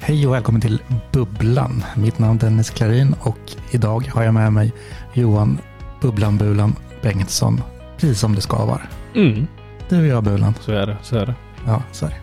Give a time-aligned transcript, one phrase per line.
[0.00, 1.84] Hej och välkommen till Bubblan.
[1.96, 3.38] Mitt namn är Dennis Klarin och
[3.70, 4.72] idag har jag med mig
[5.12, 5.58] Johan
[6.00, 7.60] Bubblan Bulan Bengtsson.
[7.96, 8.80] Precis som det ska vara.
[9.14, 9.46] Mm,
[9.88, 10.54] Du och jag Bulan.
[10.60, 10.96] så är det.
[11.02, 11.34] Så är det.
[11.66, 12.16] Ja, så är det.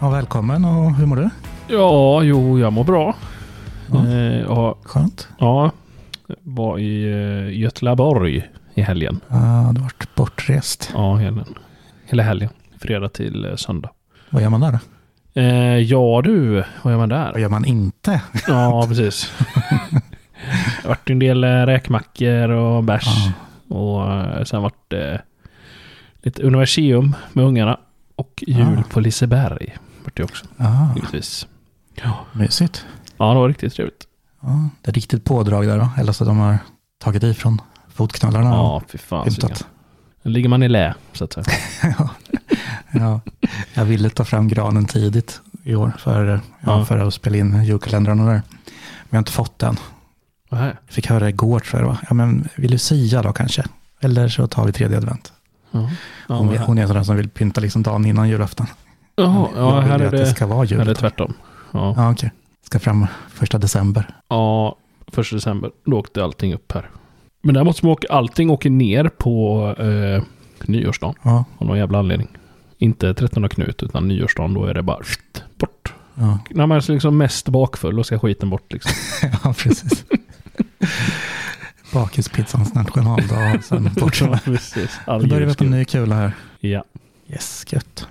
[0.00, 1.30] Ja, välkommen och hur mår du?
[1.68, 3.16] Ja, jo, jag mår bra.
[3.92, 4.06] Ja.
[4.06, 5.28] Eh, ja, Skönt.
[5.38, 5.70] ja,
[6.42, 9.20] var i eh, Göteborg i helgen.
[9.28, 9.36] Ja,
[9.74, 10.90] du har varit bortrest.
[10.94, 11.44] Ja, hela,
[12.06, 12.50] hela helgen.
[12.80, 13.90] Fredag till eh, söndag.
[14.30, 14.78] Vad gör man där då?
[15.34, 17.38] Eh, ja du, vad gör man Vad där?
[17.38, 18.22] gör man inte?
[18.46, 19.32] Ja, precis.
[20.82, 23.06] Det varit en del eh, räkmackor och bärs.
[23.68, 23.76] Ja.
[23.76, 25.20] Och eh, sen varit eh,
[26.22, 27.80] lite universium med ungarna.
[28.16, 28.82] Och jul Ah.
[28.90, 29.76] på Liseberg.
[30.04, 31.46] Vart det också, Ja, givetvis.
[32.02, 32.12] Ja.
[32.32, 32.86] mysigt.
[33.16, 34.04] ja, det var riktigt trevligt.
[34.40, 35.88] Ja, det är riktigt pådrag där då.
[35.98, 36.58] Eller så de har
[37.04, 38.48] tagit i från fotknölarna.
[38.50, 39.28] Ja, fy fan.
[40.22, 41.44] ligger man i lä, så att säga.
[41.98, 42.10] ja.
[42.94, 43.20] Ja,
[43.74, 48.24] jag ville ta fram granen tidigt i år för, ja, för att spela in julkalendrarna
[48.24, 48.32] där.
[48.32, 48.42] Men
[49.10, 49.76] jag har inte fått den.
[50.50, 51.98] Jag fick höra igår tror jag det var.
[52.08, 53.64] Ja, men vill du sia då kanske?
[54.00, 55.32] Eller så tar vi tredje advent.
[55.70, 55.90] Ja,
[56.28, 58.66] ja, hon, hon är sån som vill pynta liksom dagen innan julafton.
[59.16, 60.78] Jaha, ja, här är det det, ska vara jul.
[60.78, 61.34] här är det tvärtom.
[61.70, 61.94] Ja.
[61.96, 62.32] Ja, okej.
[62.66, 64.16] Ska fram första december.
[64.28, 64.76] ja,
[65.08, 66.90] första december, då åkte allting upp här.
[67.42, 70.22] Men däremot så åker allting åker ner på eh,
[70.66, 71.14] nyårsdagen.
[71.22, 72.28] Ja, Av någon jävla anledning.
[72.78, 74.98] Inte 13 Knut, utan nyårsdagen, då är det bara
[75.58, 75.94] bort.
[76.14, 76.38] ja.
[76.50, 78.92] När man är liksom mest bakfull, då ska skiten bort liksom.
[79.44, 80.04] ja precis.
[81.92, 83.54] Bakispizzans nationaldag.
[83.58, 84.20] och Sen bort.
[84.20, 84.90] Ja, precis.
[85.06, 86.32] All Nu börjar vi på en ny kula här.
[86.60, 86.84] Ja.
[87.28, 88.08] Yes, gött.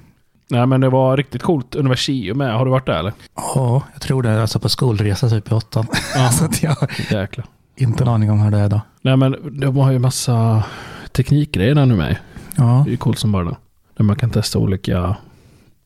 [0.49, 1.75] Nej, men det var riktigt coolt.
[1.75, 2.53] Universium med.
[2.53, 3.13] Har du varit där eller?
[3.35, 4.41] Ja, jag tror det.
[4.41, 5.87] Alltså på skolresa typ i åttan.
[6.31, 6.77] så att jag
[7.11, 7.45] Jäklar.
[7.75, 8.81] inte en aning om hur det är då.
[9.01, 10.63] Nej, men de har ju massa
[11.11, 12.17] teknikgrejer där nu med.
[12.55, 13.55] Ja, Det är ju coolt som bara det.
[14.03, 15.15] Där man kan testa olika,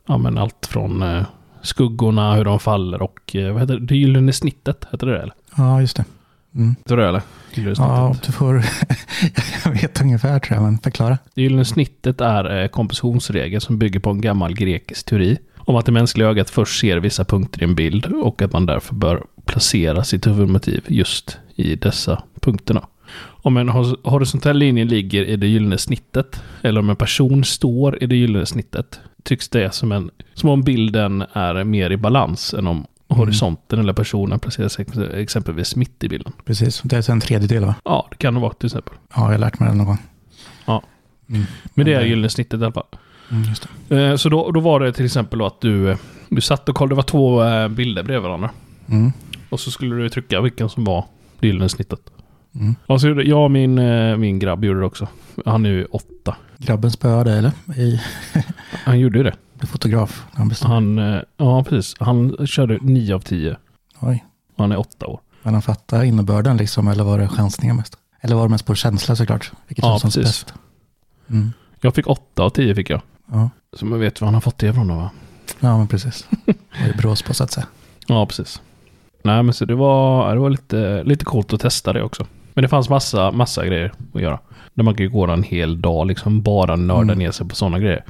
[0.07, 1.23] ja men allt från eh,
[1.61, 3.85] skuggorna, hur de faller och eh, vad heter det?
[3.85, 5.33] Det gyllene snittet, heter det det eller?
[5.57, 6.05] ja just det.
[6.55, 6.75] Mm.
[6.79, 7.21] Heter det eller?
[7.77, 8.55] Ja, du får...
[9.65, 11.17] jag vet ungefär tror jag, men förklara.
[11.33, 15.37] Det gyllene snittet är eh, kompositionsregel som bygger på en gammal grekisk teori.
[15.57, 18.65] Om att det mänskliga ögat först ser vissa punkter i en bild och att man
[18.65, 22.87] därför bör placera sitt huvudmotiv just i dessa punkterna.
[23.47, 28.03] Om en hor- horisontell linje ligger i det gyllene snittet, eller om en person står
[28.03, 32.53] i det gyllene snittet, tycks det som, en, som om bilden är mer i balans
[32.53, 36.33] än om horisonten eller personen placerar sig exempelvis mitt i bilden.
[36.45, 37.75] Precis, det är en tredjedel va?
[37.85, 38.93] Ja, det kan det vara till exempel.
[39.15, 39.97] Ja, jag har lärt mig det någon gång.
[40.65, 40.83] Ja.
[41.29, 41.43] Mm.
[41.73, 42.85] Men det är gyllene snittet i alla fall.
[43.31, 44.05] Mm, just det.
[44.05, 45.97] Eh, Så då, då var det till exempel att du,
[46.29, 48.49] du satt och kollade, det var två eh, bilder bredvid varandra.
[48.89, 49.11] Mm.
[49.49, 51.05] Och så skulle du trycka vilken som var
[51.39, 51.99] det gyllene snittet.
[52.59, 52.75] Mm.
[52.87, 55.07] Och så gjorde jag och min, eh, min grabb gjorde det också.
[55.45, 56.35] Han är ju åtta.
[56.57, 57.51] Grabben spöade eller?
[57.77, 58.01] I
[58.85, 59.35] Han gjorde ju det.
[59.67, 60.25] fotograf.
[60.33, 60.51] Han.
[60.61, 61.95] Han, eh, ja precis.
[61.99, 63.57] Han körde nio av tio.
[63.99, 64.25] Oj.
[64.55, 65.19] Och han är åtta år.
[65.43, 67.97] Men han fattade innebörden liksom, eller var det chansningar mest?
[68.21, 69.51] Eller var det mest på känsla såklart?
[69.67, 70.23] Vilket Ja, precis.
[70.23, 70.53] bäst?
[71.29, 71.51] Mm.
[71.81, 73.01] Jag fick åtta av tio fick jag.
[73.31, 73.49] Ja.
[73.73, 75.09] Så man vet var han har fått det ifrån då va?
[75.59, 76.27] ja, men precis.
[76.45, 77.67] Det ju brås på så att säga.
[78.07, 78.61] Ja, precis.
[79.23, 82.25] Nej, men så det var, det var lite, lite coolt att testa det också.
[82.57, 84.39] Men det fanns massa, massa grejer att göra.
[84.73, 87.17] Där man kan ju gå en hel dag liksom bara nörda Mm.
[87.19, 88.03] ner sig på sådana grejer.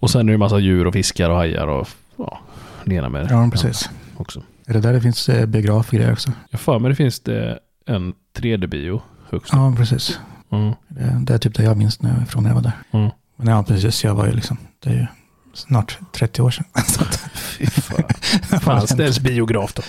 [0.00, 2.38] Och sen är det massa djur och fiskar och hajar och ja,
[2.84, 3.90] det ena med det Ja, precis.
[4.16, 4.42] också.
[4.66, 6.32] Är det där det finns eh, biograf grejer också?
[6.50, 9.52] Jag för mig det finns det en 3D-bio högst.
[9.52, 10.20] Ja, precis.
[10.52, 10.74] Mm.
[10.88, 12.72] Det, det är typ det jag minns när från när jag var där.
[12.90, 13.10] Mm.
[13.36, 14.04] Men ja, precis.
[14.04, 15.06] Jag var ju liksom, det är ju
[15.54, 16.64] snart 30 år sedan.
[17.34, 18.04] Fy fan.
[18.60, 19.82] Fanns det ens biograf då?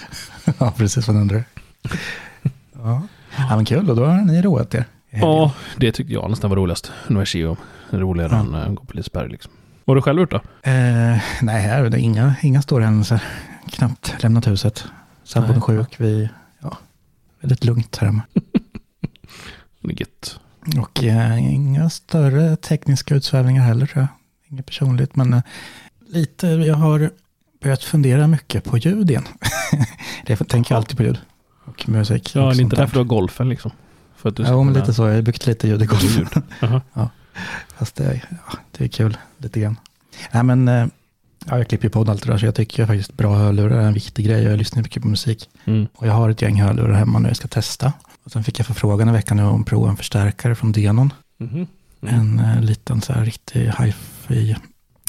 [0.60, 1.44] ja, precis vad undrar.
[2.84, 3.02] Ja.
[3.38, 3.90] Ja, men kul.
[3.90, 4.86] Och då har ni roat er.
[5.10, 6.92] Ja, det tyckte jag nästan var roligast.
[7.08, 7.56] Universium.
[7.90, 8.40] Roligare Ja.
[8.40, 9.52] än att gå på Liseberg liksom.
[9.86, 10.38] Vad har du själv gjort då?
[10.38, 13.24] Eh, nej, här är det inga, inga stora händelser.
[13.70, 14.86] Knappt lämnat huset.
[15.24, 15.96] Sambon är sjuk.
[15.98, 16.30] Vi,
[16.62, 16.78] ja,
[17.42, 18.22] väldigt lugnt här hemma.
[19.82, 20.40] Det är gött.
[20.80, 24.08] Och eh, inga större tekniska utsvävningar heller tror jag.
[24.52, 25.42] Inget personligt, men eh,
[26.10, 27.12] lite, jag har
[27.62, 29.28] börjat fundera mycket på ljud igen.
[30.26, 31.20] det tänker jag alltid på ljud.
[31.68, 32.36] Och musik.
[32.36, 32.82] Ja, det är inte där.
[32.82, 33.72] därför du har golfen liksom.
[34.16, 35.08] För att du Jo, men lite så.
[35.08, 36.10] Jag har byggt lite ljud i golfen.
[36.10, 36.44] Ljud.
[36.94, 37.10] Jaha.
[37.78, 39.76] Fast det, ja, det är kul lite grann.
[40.32, 40.88] Nej, men eh,
[41.46, 43.88] ja, jag klipper ju podd allt det där, så jag tycker faktiskt bra hörlurar är
[43.88, 44.44] en viktig grej.
[44.44, 45.50] Jag lyssnar mycket på musik.
[45.66, 45.88] Mm.
[45.96, 47.94] Och jag har ett gäng hörlurar hemma nu jag ska testa.
[48.24, 51.14] Och sen fick jag förfrågan i veckan nu om prova en förstärkare från Denon.
[51.38, 51.68] Mhm.
[52.02, 52.16] Mm.
[52.16, 54.56] En eh, liten så här riktig hi-fi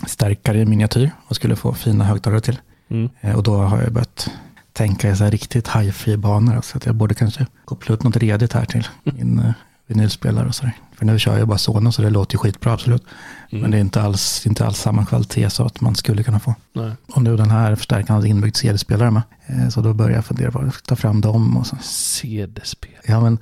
[0.07, 2.59] stärkare i miniatyr och skulle få fina högtalare till.
[2.89, 3.09] Mm.
[3.21, 4.31] Eh, och då har jag börjat
[4.79, 6.61] tänka i så här riktigt hi-fi banor.
[6.63, 9.53] Så att jag borde kanske koppla ut något redigt här till min eh,
[9.87, 10.73] vinylspelare och sådär.
[10.97, 13.05] För nu kör jag bara Sonos så det låter ju skitbra absolut.
[13.51, 13.63] Mm.
[13.63, 16.55] Men det är inte alls, inte alls samma kvalitet så att man skulle kunna få.
[16.73, 16.93] Nej.
[17.15, 19.23] Och nu den här förstärkaren hade inbyggd CD-spelare med.
[19.47, 21.77] Eh, så då börjar jag fundera på att ta fram dem och så.
[21.83, 22.91] CD-spel.
[23.07, 23.39] Ja men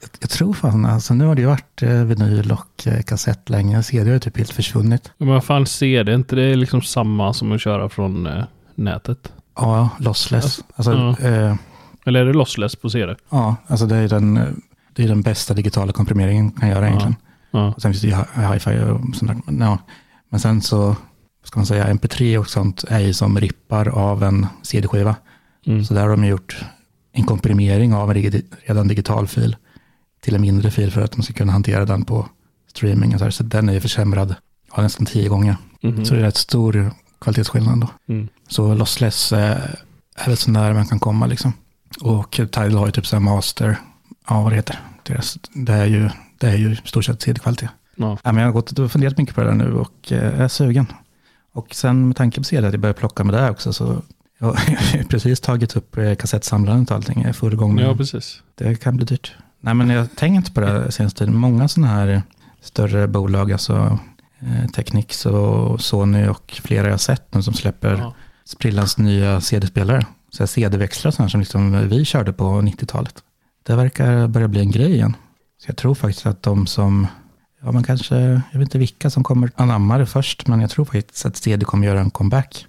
[0.00, 3.82] jag, jag tror fan, alltså nu har det ju varit eh, vinyl och kassett länge.
[3.82, 5.12] CD har ju typ helt försvunnit.
[5.18, 8.44] Men vad fan CD, är inte det liksom samma som att köra från eh,
[8.74, 9.32] nätet?
[9.56, 10.60] Ja, lossless.
[10.76, 11.28] Alltså, Ja.
[11.28, 11.54] eh,
[12.04, 13.14] Eller är det lossless på CD?
[13.30, 14.62] ja, alltså det är den,
[14.92, 17.16] det är den bästa digitala komprimeringen kan göra egentligen.
[17.50, 17.74] Ja.
[17.74, 19.40] Och sen finns det ju hi- hi-fi och sånt där.
[19.52, 19.78] Men, ja.
[20.28, 20.96] men sen så,
[21.44, 25.16] ska man säga, MP3 och sånt är ju som rippar av en CD-skiva.
[25.66, 25.84] Mm.
[25.84, 26.64] Så där har de gjort
[27.12, 29.56] en komprimering av en redan digital fil
[30.20, 32.26] till en mindre fil för att man ska kunna hantera den på
[32.72, 33.14] streaming.
[33.14, 34.34] Och så, så den är ju försämrad
[34.76, 35.56] ja, nästan tio gånger.
[35.82, 36.04] Mhm.
[36.04, 37.88] Så det är rätt stor kvalitetsskillnad då.
[38.14, 38.28] Mm.
[38.48, 39.58] Så lossless eh,
[40.16, 41.52] är väl så nära man kan komma liksom.
[42.00, 43.78] Och Tidal har ju typ så här master,
[44.28, 44.80] ja vad det heter.
[45.02, 47.68] Deras, det, är ju, det är ju i stort sett CD-kvalitet.
[47.96, 48.18] Ja.
[48.22, 50.48] Ja, men jag har gått och funderat mycket på det där nu och eh, är
[50.48, 50.86] sugen.
[51.52, 54.02] Och sen med tanke på CD att jag börjar plocka med det här också så
[54.38, 57.20] jag har precis tagit upp eh, kassettsamlandet och allting.
[57.20, 58.42] Jag är full igång med ja, precis.
[58.54, 59.34] Det kan bli dyrt.
[59.60, 61.36] Nej, men jag har tänkt på det senaste tiden.
[61.36, 62.22] Många sådana här
[62.60, 63.98] större bolag, alltså
[64.40, 68.14] eh, Technics och Sony och flera jag har sett nu som släpper Ja.
[68.46, 70.06] Sprillans nya CD-spelare.
[70.30, 73.22] Så CD-växlar sådana som liksom vi körde på 90-talet.
[73.62, 75.16] Det verkar börja bli en grej igen.
[75.58, 77.06] Så jag tror faktiskt att de som,
[77.62, 80.84] ja men kanske, jag vet inte vilka som kommer anamma det först, men jag tror
[80.84, 82.66] faktiskt att CD kommer göra en comeback.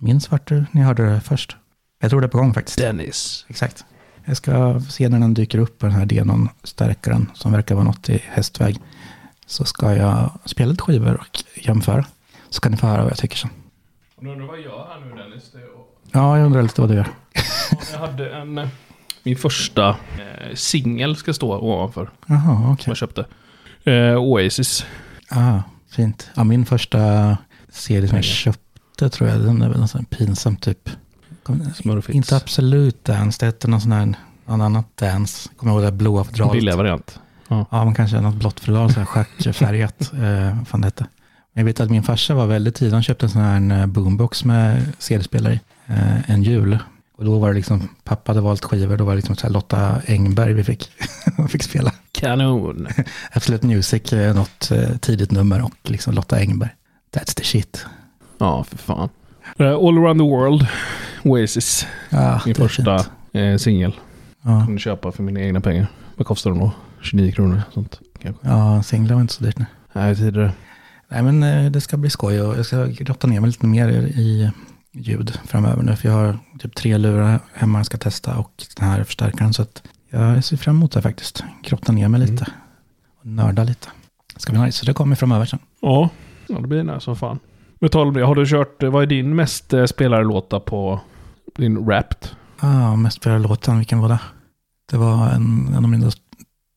[0.00, 1.56] Minns vart du, ni hörde det först?
[2.00, 2.78] Jag tror det är på gång faktiskt.
[2.78, 3.44] Dennis.
[3.48, 3.84] Exakt.
[4.24, 8.22] Jag ska se när den dyker upp den här Denon-stärkaren som verkar vara något i
[8.28, 8.80] hästväg.
[9.46, 12.06] Så ska jag spela lite skivor och jämföra.
[12.50, 13.50] Så kan ni få höra vad jag tycker sen.
[14.20, 15.50] Nu undrar vad jag gör här nu Dennis.
[15.52, 15.64] Det är-
[16.12, 17.06] Ja, jag undrar lite vad du gör.
[17.92, 18.58] Jag hade en...
[18.58, 18.68] eh,
[19.22, 22.10] Min första eh, singel ska stå ovanför.
[22.26, 22.84] Jaha, Som okej.
[22.86, 23.24] jag köpte.
[23.84, 24.86] Eh, Oasis.
[25.28, 25.60] Ah,
[25.90, 26.30] fint.
[26.34, 27.36] Ja, min första
[27.68, 30.90] serie som jag köpte tror jag, den är väl en sån pinsam typ.
[31.74, 32.16] Smurfits.
[32.16, 34.14] Inte absolut dance, det hette någon sån här,
[34.46, 35.48] någon annan dance.
[35.56, 36.52] Kommer du ihåg det blåa fodralet?
[36.52, 37.20] Billiga variant.
[37.48, 40.00] Ja, men kanske något blått fodral, schackfärgat.
[40.12, 41.06] eh, vad fan det hette.
[41.58, 44.44] Jag vet att min farsa var väldigt tidig, han köpte en sån här eh, boombox
[44.44, 45.60] med CD-spelare i.
[45.86, 46.78] Eh, en jul.
[47.16, 49.52] Och då var det liksom, pappa hade valt skivor, då var det liksom så här
[49.52, 50.90] Lotta Engberg vi fick,
[51.48, 51.92] fick spela.
[52.12, 52.88] Kanon.
[53.32, 56.70] Absolut Music, något eh, tidigt nummer och liksom Lotta Engberg.
[57.14, 57.86] That's the shit.
[58.38, 59.08] Ja, för fan.
[59.58, 60.66] All around the world.
[61.24, 61.86] Oasis.
[62.10, 63.04] Ja, Min första
[63.58, 63.92] singel.
[64.42, 65.86] Ja, Kunde köpa för mina egna pengar.
[66.16, 66.72] Vad kostar de då?
[67.02, 67.62] 29 kronor.
[67.74, 68.00] Sånt.
[68.22, 68.48] Kanske.
[68.48, 69.66] ja singlar var inte så dyrt nu.
[69.92, 70.52] Nej, tidigare.
[71.08, 73.88] Nej men eh, det ska bli skoj och jag ska grotta ner mig lite mer
[73.88, 74.50] i
[74.92, 75.96] ljud framöver nu.
[75.96, 79.52] För jag har typ tre lurar hemma jag ska testa och den här förstärkaren.
[79.54, 81.44] Så att jag ser fram emot det faktiskt.
[81.62, 82.46] Grotta ner mig lite
[83.20, 83.88] och nörda lite.
[84.34, 84.78] Det ska bli nice.
[84.78, 85.58] Så det kommer framöver sen.
[85.80, 86.10] Ja,
[86.46, 87.38] ja det blir nice som fan.
[87.80, 90.60] Med tal om det, har du kört, eh, vad är din mest eh, spelare låta
[90.60, 91.00] på
[91.56, 92.28] din Wrapped?
[92.58, 94.20] Ah, mest spelade låten, vilken var det?
[94.90, 96.10] Det var en, en av mina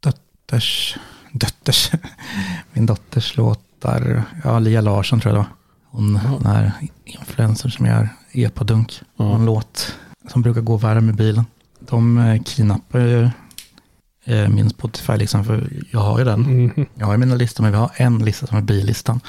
[0.03, 0.97] dotters,
[1.31, 1.91] dotters,
[2.73, 3.37] min dotters
[3.81, 4.23] låtar.
[4.43, 5.55] Ja, Lia Larsson tror jag det var.
[5.83, 6.37] Hon, Jaha.
[6.37, 6.71] den här
[7.05, 9.01] influencern som gör epadunk.
[9.17, 9.35] Ja.
[9.35, 9.95] En låt
[10.27, 11.45] som brukar gå varm i bilen.
[11.79, 13.29] De eh, kidnappar ju
[14.25, 16.45] eh, min Spotify, liksom, för jag har ju den.
[16.45, 16.85] Mm.
[16.95, 19.19] Jag har ju mina listor, men vi har en lista som är billistan.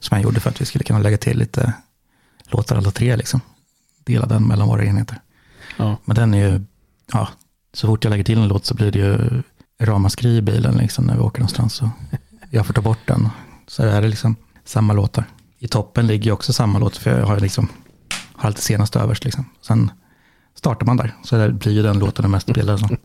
[0.00, 1.72] Som jag gjorde för att vi skulle kunna lägga till lite
[2.44, 3.40] låtar alla tre, liksom.
[4.04, 5.20] Dela den mellan våra enheter.
[5.76, 5.96] Ja.
[6.04, 6.60] Men den är ju,
[7.12, 7.28] ja,
[7.74, 9.42] så fort jag lägger till en låt så blir det ju
[9.80, 11.74] ramaskri i bilen liksom, när vi åker någonstans.
[11.74, 11.90] Så
[12.50, 13.28] jag får ta bort den.
[13.72, 15.24] Så är det liksom samma låtar.
[15.58, 17.68] I toppen ligger ju också samma låt, för jag har liksom,
[18.34, 19.44] har alltid senast överst liksom.
[19.60, 19.90] Sen
[20.54, 22.78] startar man där, så det blir ju den låten den mest spelade.
[22.78, 22.88] Så.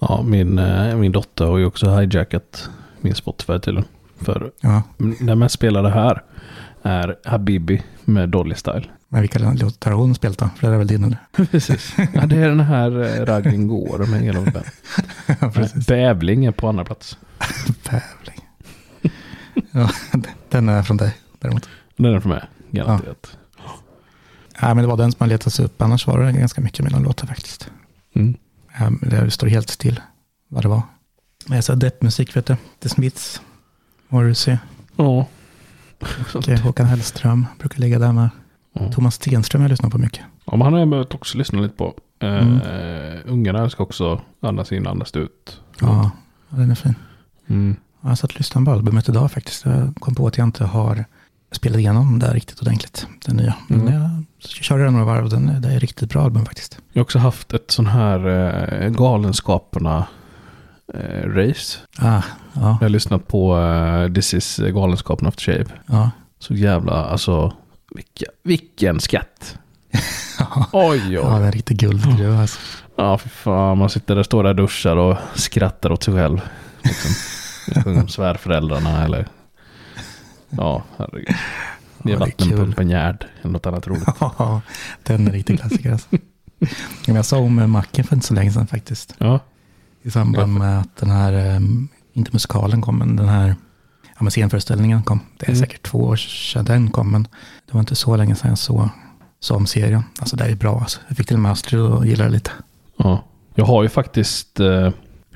[0.00, 2.68] Ja, min, eh, min dotter har ju också hijackat
[3.00, 3.82] min Spotify till.
[4.20, 4.82] För Ja,
[5.20, 6.22] den mest spelade här
[6.82, 8.88] är Habibi med Dolly Style.
[9.08, 10.50] men vilka låtar har hon spelat då?
[10.56, 11.18] För det är väl din eller?
[11.46, 11.94] Precis.
[12.14, 14.56] Ja, det är den här eh, Raggen går med hela band.
[15.40, 15.86] Ja, precis.
[15.86, 17.18] Bävling är på andra plats.
[17.90, 18.39] Bävling.
[19.72, 19.90] Ja,
[20.48, 21.68] den är från dig däremot.
[21.96, 23.36] Den är för mig, garanterat.
[24.60, 27.02] Ja, men det var den som har letats upp, annars var det ganska mycket mellan
[27.02, 27.70] låtar faktiskt.
[28.14, 28.36] Mm.
[29.02, 30.00] Det står helt still
[30.48, 30.82] vad det var.
[31.46, 32.56] Men jag sa deppmusik vet du.
[32.78, 33.40] The Smiths,
[34.08, 34.56] Morrissey,
[34.96, 35.26] Ja.
[36.34, 38.28] och eh, Håkan Hellström brukar ligga där med.
[38.72, 38.92] Ja.
[38.92, 40.24] Thomas Stenström jag lyssnat på mycket.
[40.44, 41.94] Ja, men han har jag börjat också lyssna lite på.
[42.20, 42.60] Eh, Mm.
[43.26, 45.60] Ungarna ska också andas in, andas ut.
[45.80, 46.10] Ja,
[46.50, 46.94] ja den är fin.
[47.46, 47.76] Mm.
[48.02, 49.64] Ja, Jag satt och lyssnade på albumet idag faktiskt.
[49.64, 51.04] Jag kom på att jag inte har
[51.52, 53.54] spelat igenom det riktigt ordentligt, den nya.
[53.68, 53.92] Men Mm.
[54.38, 56.78] jag körde den några varv och den det är ett riktigt bra album faktiskt.
[56.92, 58.26] Jag har också haft ett sån här
[58.82, 60.06] eh, Galenskaperna
[60.94, 61.78] eh, race.
[61.98, 65.66] Ah, ja, Jag har lyssnat på eh, This is Galenskapen After Shave.
[65.86, 66.10] ja.
[66.38, 67.52] Så jävla, alltså,
[67.94, 69.58] vilka, vilken skatt.
[70.38, 71.12] Ja, Oj, oj.
[71.12, 72.58] ja, det är riktigt guldgruva alltså.
[72.96, 73.78] Ja, för fan.
[73.78, 76.40] Man sitter där, står där och duschar och skrattar åt sig själv.
[76.82, 77.10] Liksom.
[78.08, 79.26] Svärföräldrarna eller...
[80.50, 81.26] Ja, herregud.
[82.02, 84.04] Det Ja, är är vattenpumpen Gerd eller något annat roligt.
[84.20, 84.60] Ja,
[85.02, 86.08] den är riktigt klassiker alltså.
[87.06, 89.14] Ja, Jag såg om Macken för inte så länge sedan faktiskt.
[89.18, 89.40] Ja,
[90.02, 91.60] I samband med att den här, eh,
[92.12, 93.54] inte musikalen kom, men den här
[94.04, 95.20] ja, men scenföreställningen kom.
[95.38, 95.60] Det är Mm.
[95.60, 97.22] säkert två år sedan den kom, men
[97.66, 98.88] det var inte så länge sedan jag såg,
[99.40, 100.02] såg om serien.
[100.20, 101.00] Alltså det är bra alltså.
[101.08, 102.50] Jag fick till och med Astrid att gilla det lite.
[102.96, 103.24] ja.
[103.54, 104.90] Jag har ju faktiskt eh,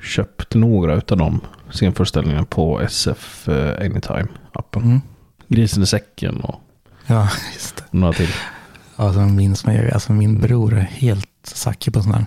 [0.05, 4.83] köpt några utav de scenföreställningarna på SF eh, Anytime-appen.
[4.83, 5.01] Mm.
[5.47, 6.61] Grisen i säcken och
[7.07, 7.83] Ja, just det.
[7.91, 8.29] några till.
[8.95, 12.25] Alltså, minns mig, alltså min bror är helt sackig på sån här.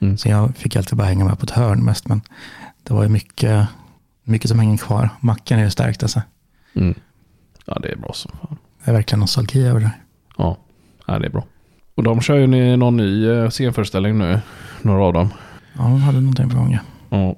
[0.00, 0.16] Mm.
[0.18, 2.20] Så jag fick alltid bara hänga med på ett hörn mest, men
[2.82, 3.66] det var ju mycket,
[4.24, 5.08] mycket som hänger kvar.
[5.20, 6.22] Macken är ju starkt alltså.
[6.74, 6.94] Mm.
[7.66, 8.56] Ja, det är bra som fan.
[8.84, 9.90] Det är verkligen nostalgi över det.
[10.38, 10.56] Ja,
[11.06, 11.44] ja det är bra.
[11.94, 14.40] Och de kör ju någon ny eh, scenföreställning nu,
[14.82, 15.28] några av dem.
[15.72, 16.72] Ja, de hade någonting på gång.
[16.72, 16.78] ja.
[17.18, 17.36] Ja,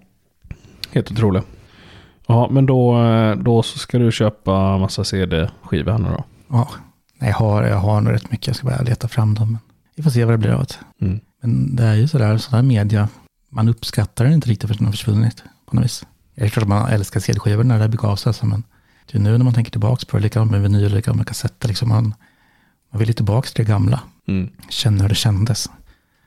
[0.92, 1.44] helt otroligt.
[2.26, 2.98] Ja, men då,
[3.40, 6.24] då så ska du köpa massa CD-skivor här nu då.
[6.48, 6.68] Ja,
[7.18, 8.46] jag har, jag har nog rätt mycket.
[8.46, 9.52] Jag ska bara leta fram dem.
[9.52, 9.60] Men
[9.94, 11.04] vi får se vad det blir av det.
[11.06, 11.20] Mm.
[11.42, 13.08] Men det är ju sådär, sådär media,
[13.50, 16.06] man uppskattar den inte riktigt för att den har försvunnit på något vis.
[16.34, 18.62] Det är klart att man älskar CD-skivor när det begav sig, alltså, men
[19.06, 21.68] det är nu när man tänker tillbaka på det, likadant med vinyl, likadant med kassetter,
[21.68, 22.14] liksom man,
[22.90, 24.48] man vill ju tillbaka till det gamla, Mm.
[24.68, 25.68] känna hur det kändes.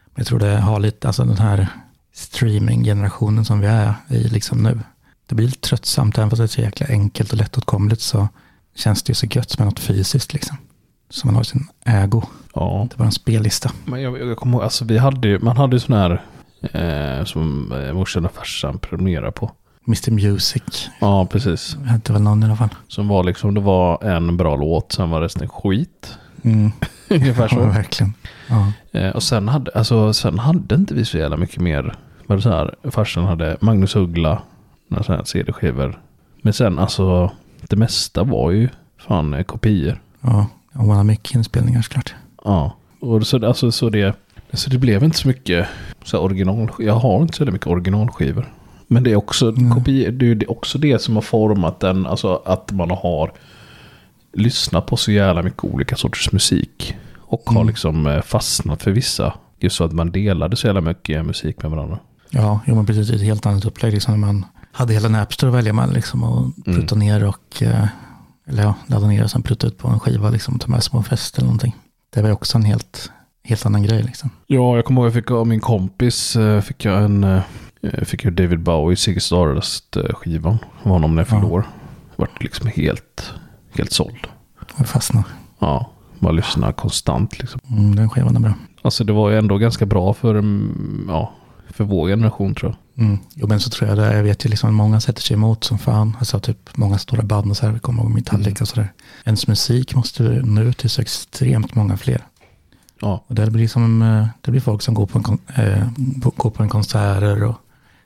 [0.05, 1.67] Men jag tror det har lite, alltså den här
[2.13, 4.79] streaming-generationen som vi är i liksom nu.
[5.27, 8.27] Det blir lite tröttsamt, även fast det är så jäkla enkelt och lättåtkomligt så
[8.75, 10.57] känns det ju så gött med något fysiskt liksom.
[11.09, 12.23] Så man har sin ägo,
[12.55, 13.71] Ja, inte bara en spellista.
[13.85, 16.21] men jag, jag kommer ihåg, alltså vi hade ju, man hade ju sån här
[16.61, 19.51] eh, som eh, morsan och farsan prenumererade på.
[19.87, 21.77] Mr Music, Ja, precis.
[22.03, 22.69] det väl någon i alla fall.
[22.87, 26.17] Som var liksom, det var en bra låt, sen var resten skit.
[26.43, 26.71] Mm.
[27.09, 27.59] Ungefär Ja, så.
[27.59, 28.13] verkligen.
[28.49, 28.71] Ja.
[28.99, 31.95] Eh, och sen hade, alltså, sen hade inte vi så jävla mycket mer.
[32.27, 34.41] Var det så här, farsan hade Magnus Uggla,
[34.87, 36.01] några CD-skivor.
[36.41, 37.31] Men sen alltså,
[37.61, 40.01] det mesta var ju fan eh, kopior.
[40.21, 42.13] ja, och man har mycket inspelningar såklart.
[42.43, 44.13] Ja, och så, alltså, så, det,
[44.53, 45.67] så det blev inte så mycket
[46.03, 46.71] så här original.
[46.79, 48.53] Jag har inte så mycket originalskivor.
[48.87, 49.71] Men det är också, Mm.
[49.73, 53.31] kopior, det är också det som har format den, alltså att man har
[54.33, 56.95] lyssnat på så jävla mycket olika sorters musik.
[57.19, 57.67] Och har Mm.
[57.67, 59.33] liksom eh, fastnat för vissa.
[59.59, 61.99] Just så att man delade så jävla mycket musik med varandra.
[62.29, 63.09] Ja, jo, men precis.
[63.09, 63.93] Ett helt annat upplägg.
[63.93, 66.81] Liksom, när man hade hela Napster att välja mellan liksom, och Mm.
[66.81, 67.85] putta ner och eh,
[68.47, 70.91] eller ja, ladda ner och sen prutta ut på en skiva liksom, ta med sig
[70.91, 71.75] på en fest eller någonting.
[72.09, 73.11] Det var också en helt,
[73.43, 74.03] helt annan grej.
[74.03, 74.29] Liksom.
[74.47, 77.41] Ja, jag kommer ihåg jag fick av min kompis, eh, fick jag en,
[78.05, 81.63] fick jag David Bowie, Ziggy Stardust-skivan av honom när jag fyllde år.
[82.15, 83.33] Vart liksom helt,
[83.77, 84.27] helt såld.
[84.77, 85.25] Jag fastnade.
[85.59, 87.59] Ja, bara lyssna konstant liksom.
[87.69, 88.53] Mm, den skivan är bra.
[88.81, 91.33] Alltså det var ju ändå ganska bra för, mm, ja,
[91.69, 93.05] för vår generation tror jag.
[93.05, 93.19] Mm.
[93.35, 94.15] Jo, men så tror jag det.
[94.15, 96.15] Jag vet ju liksom många sätter sig emot som fan.
[96.19, 97.73] Alltså typ många stora band och så här.
[97.73, 98.61] Vi kommer ihåg Metallica Mm.
[98.61, 98.93] och sådär.
[99.25, 102.21] Ens musik måste nå ut till så extremt många fler.
[103.01, 105.87] Ja, Och det blir som, eh, det blir folk som går på en, eh,
[106.35, 107.55] går på en konserter och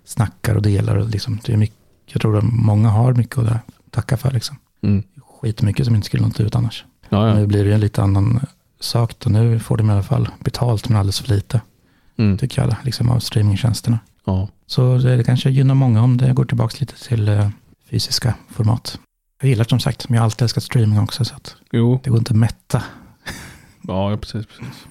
[0.05, 0.95] snackar och delar.
[0.95, 3.57] Och liksom, det är mycket, jag tror att många har mycket att
[3.91, 4.31] tacka för.
[4.31, 4.57] Liksom.
[4.81, 5.03] Mm.
[5.45, 6.85] Skitmycket som inte skulle nått ut annars.
[7.09, 7.45] Ja, Nu ja.
[7.47, 8.39] blir det en lite annan
[8.79, 9.13] sak.
[9.19, 9.29] Då.
[9.29, 11.61] Nu får de i alla fall betalt, men alldeles för lite.
[12.17, 12.37] Mm.
[12.37, 13.99] Tycker jag, liksom, av streamingtjänsterna.
[14.25, 14.47] ja.
[14.67, 17.49] Så det, det kanske gynnar många om det går tillbaka lite till eh,
[17.89, 18.99] fysiska format.
[19.41, 21.25] Jag gillar som sagt, men jag har alltid älskat streaming också.
[21.25, 22.83] Så att Jo, det går inte att mätta.
[23.81, 24.85] ja, precis, precis.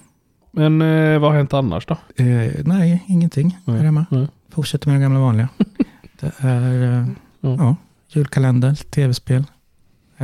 [0.52, 1.94] Men eh, vad har hänt annars då?
[2.16, 3.82] Eh, nej, ingenting här Nej.
[3.84, 4.06] hemma.
[4.10, 4.26] Nej.
[4.50, 5.48] Fortsätter med det gamla vanliga.
[6.20, 7.06] det är eh,
[7.40, 7.56] Ja.
[7.58, 7.76] ja,
[8.08, 9.44] julkalender, tv-spel,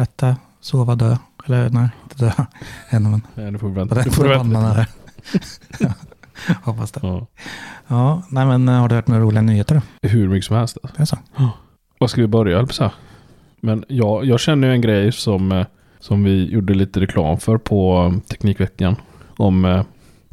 [0.02, 1.16] äta, sova, dö.
[1.47, 2.30] Eller nej, inte dö
[2.90, 4.02] än, men Nej, du får på vänta.
[4.02, 4.45] Du får vänta.
[4.45, 4.87] banan här.
[5.80, 7.00] Ja, Hoppas det.
[7.02, 7.26] Ja.
[7.87, 10.09] Ja, nej men eh, har du hört några roliga nyheter då?
[10.09, 10.78] Hur mycket som helst.
[10.83, 10.97] Alltså.
[10.97, 11.19] Det är så?
[11.99, 12.92] Vad ska vi börja, säga.
[13.61, 15.66] Men jag, jag känner ju en grej som, eh,
[15.99, 18.97] som vi gjorde lite reklam för på eh, Teknikveckan.
[19.37, 19.85] Om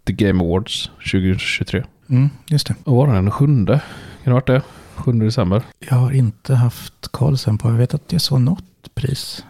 [0.04, 1.84] The Game Awards 2023.
[2.10, 2.76] Mm, just det.
[2.84, 3.74] Och var det den sjunde?
[3.74, 3.82] Kan
[4.24, 4.62] det ha varit det?
[4.96, 5.62] 7 december.
[5.90, 9.46] Jag har inte haft koll sen på, jag vet att jag såg något pris.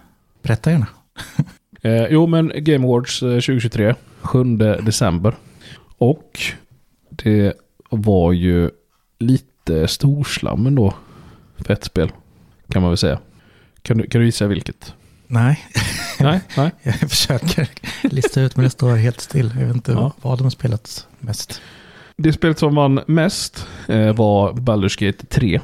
[0.48, 0.88] Berätta gärna.
[1.82, 5.36] Eh, jo, men Game Awards eh, 2023, 7 december.
[5.98, 6.40] Och
[7.10, 7.54] det
[7.90, 8.70] var ju
[9.20, 10.94] lite storslam ändå
[11.58, 12.12] för ett spel.
[12.72, 13.20] Kan man väl säga.
[13.82, 14.94] Kan du, kan du gissa vilket?
[15.28, 15.60] Nej,
[16.20, 16.72] nej, nej.
[16.84, 17.70] jag försöker
[18.02, 19.54] lista ut men det står helt still.
[19.60, 20.14] Jag vet inte Ja.
[20.22, 21.62] vad de har spelat mest.
[22.18, 25.62] Det spelet som vann mest eh, var Baldur's Gate 3.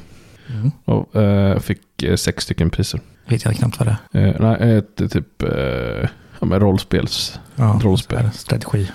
[0.50, 0.70] Mm.
[0.84, 3.00] Och eh, fick eh, sex stycken priser.
[3.26, 4.26] Vet jag knappt vad det är.
[4.26, 6.08] Eh, nej, ett typ eh,
[6.40, 7.40] ja, men rollspels...
[7.56, 8.30] Ja, Rollspel.
[8.32, 8.90] Strategi.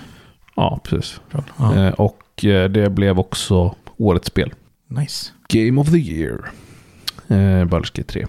[0.56, 1.20] Ja, precis.
[1.56, 4.52] Ja, Eh, och eh, det blev också årets spel.
[4.88, 5.32] nice.
[5.48, 6.50] Game of the year.
[7.28, 8.26] Eh, Gate 3.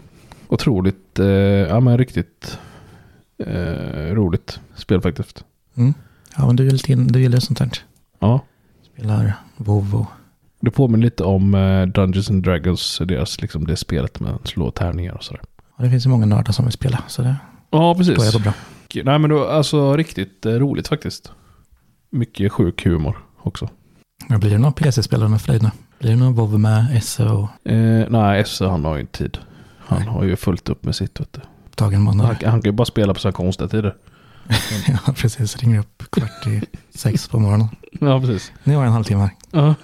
[0.48, 2.60] Otroligt, eh, ja men riktigt
[3.38, 5.46] eh, roligt spel faktiskt.
[5.76, 5.94] Mm.
[6.38, 7.70] Ja, men du gillar, du gillar sånt här.
[8.20, 8.40] Ja,
[8.94, 10.06] Spelar WoW och...
[10.62, 14.72] det påminner lite om eh, Dungeons and Dragons, deras, liksom det spelet med att slå
[14.72, 15.42] tärningar och sådär.
[15.78, 17.04] Det finns ju många nördar som vill spela.
[17.08, 17.36] Så det
[17.70, 18.34] Ja, precis.
[18.34, 18.54] går bra.
[19.04, 21.32] Nej men då, alltså riktigt eh, roligt faktiskt.
[22.10, 23.70] Mycket sjuk humor också.
[24.28, 25.72] Men blir det någon PC-spelare för dig nu?
[26.00, 29.38] Blir det någon WoW med SE och Eh, nej, Esse han har ju inte tid.
[29.80, 30.08] Han Nej.
[30.08, 31.20] har ju fullt upp med sitt.
[31.20, 31.40] Vet du.
[31.76, 32.26] dagen Han, månad?
[32.44, 33.96] han kan ju bara spela på så här konstiga tider.
[34.88, 35.58] ja, precis.
[35.58, 36.62] Ringer upp kvart i
[36.98, 37.68] sex på morgonen.
[37.92, 38.52] Ja, precis.
[38.64, 39.22] Nu har jag en halvtimme.
[39.22, 39.32] här.
[39.52, 39.76] Ja.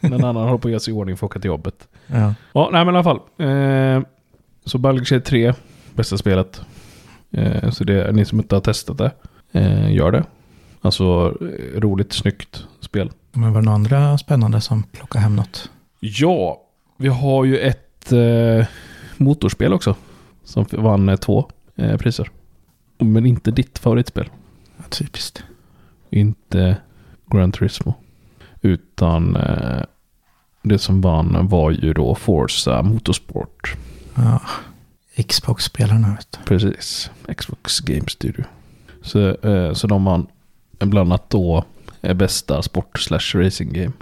[0.00, 1.88] En annan håller på att göra sig i ordning för att åka till jobbet.
[2.06, 2.34] Ja.
[2.52, 3.16] Ja, nej men i alla fall.
[3.16, 4.02] Eh,
[4.64, 5.52] så Baldur's Gate 3,
[5.94, 6.60] bästa spelet.
[7.30, 9.10] Eh, så det, ni som inte har testat det,
[9.52, 10.24] eh, gör det.
[10.80, 11.28] Alltså
[11.74, 13.10] roligt, snyggt spel.
[13.32, 15.70] Men var det några andra spännande som plockar hem något?
[16.00, 16.62] Ja,
[16.96, 18.66] vi har ju ett eh,
[19.16, 19.94] motorspel också.
[20.44, 22.30] Som vann eh, två eh, priser.
[22.98, 24.30] Men inte ditt favoritspel.
[24.76, 25.42] Ja, typiskt.
[26.10, 26.76] Inte
[27.30, 27.94] Gran Turismo.
[28.66, 29.82] Utan eh,
[30.62, 33.76] det som vann var ju då Forza Motorsport.
[34.14, 34.40] Ja.
[35.28, 36.38] Xbox-spelarna vet du.
[36.44, 37.10] Precis.
[37.36, 38.44] Xbox Game Studio.
[39.02, 40.26] Så, eh, så de vann
[40.78, 41.64] bland annat då
[42.02, 43.92] eh, bästa sport slash racing game.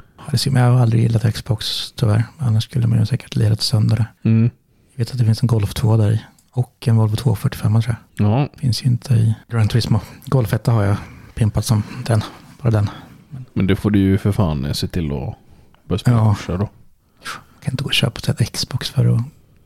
[0.44, 2.24] Jag har aldrig gillat Xbox tyvärr.
[2.38, 4.28] Annars skulle man ju säkert lirat sönder det.
[4.28, 4.50] Mm.
[4.92, 6.20] Jag vet att det finns en Golf 2 där i.
[6.50, 8.26] Och en Volvo 245 tror jag.
[8.28, 10.00] Ja, Finns ju inte i Gran Turismo.
[10.26, 10.96] Golf 1 har jag
[11.34, 12.22] pimpat som den.
[12.62, 12.90] Bara den.
[13.54, 15.34] Men det får du ju för fan se till att
[15.88, 16.34] börja spela Ja.
[16.34, 16.68] Forza då.
[17.24, 19.20] Jag kan inte gå och köpa ett Xbox för att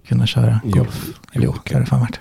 [0.09, 0.71] kunna köra Jo.
[0.79, 1.07] golf.
[1.33, 2.21] Eller jo, det hade det fan varit.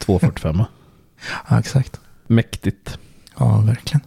[0.00, 0.62] 245.
[1.48, 2.00] Ja, exakt.
[2.26, 2.98] Mäktigt.
[3.38, 4.00] Ja, verkligen.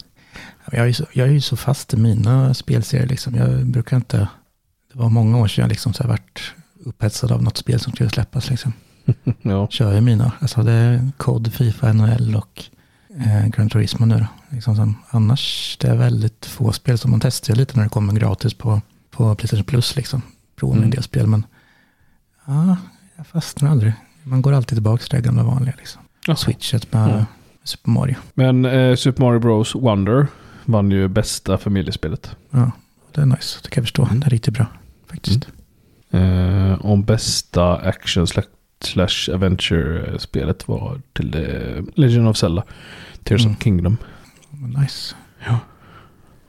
[0.72, 3.08] Jag är, ju så, jag är ju så fast i mina spelserier.
[3.08, 3.36] Liksom.
[3.36, 4.17] Jag brukar inte...
[4.93, 6.54] Det var många år sedan jag liksom så här varit
[6.86, 8.50] upphetsad av något spel som skulle släppas.
[8.50, 8.74] Liksom.
[9.41, 9.67] Ja.
[9.67, 10.32] Kör ju mina.
[10.39, 12.63] Alltså det är COD, Fifa, NHL och
[13.26, 14.26] eh, Gran Turismo nu då.
[14.49, 18.13] Liksom som, annars det är väldigt få spel som man testar lite när det kommer
[18.13, 18.81] gratis på,
[19.12, 19.95] på Playstation Plus.
[19.95, 20.21] Liksom.
[20.55, 20.95] Provar med en Mm.
[20.95, 21.27] del spel.
[21.27, 21.45] Men
[22.45, 22.77] ja,
[23.15, 23.93] jag fastnar aldrig.
[24.23, 25.73] Man går alltid tillbaka till det gamla vanliga.
[25.77, 26.01] Liksom.
[26.27, 26.36] Jaha.
[26.36, 27.25] Switchet med Mm.
[27.63, 28.15] Super Mario.
[28.33, 30.27] Men eh, Super Mario Bros Wonder
[30.65, 32.36] vann ju bästa familjespelet.
[32.51, 32.71] Ja,
[33.12, 33.60] det är nice.
[33.63, 34.05] Det kan jag förstå.
[34.05, 34.19] Mm.
[34.19, 34.65] Det är riktigt bra
[35.10, 35.47] faktiskt.
[36.12, 38.43] Eh, om bästa action sla-
[38.81, 42.63] slash adventure-spelet var till eh, Legend of Zelda.
[43.23, 43.55] Tears Mm.
[43.55, 43.97] of Kingdom.
[44.60, 45.15] Nice.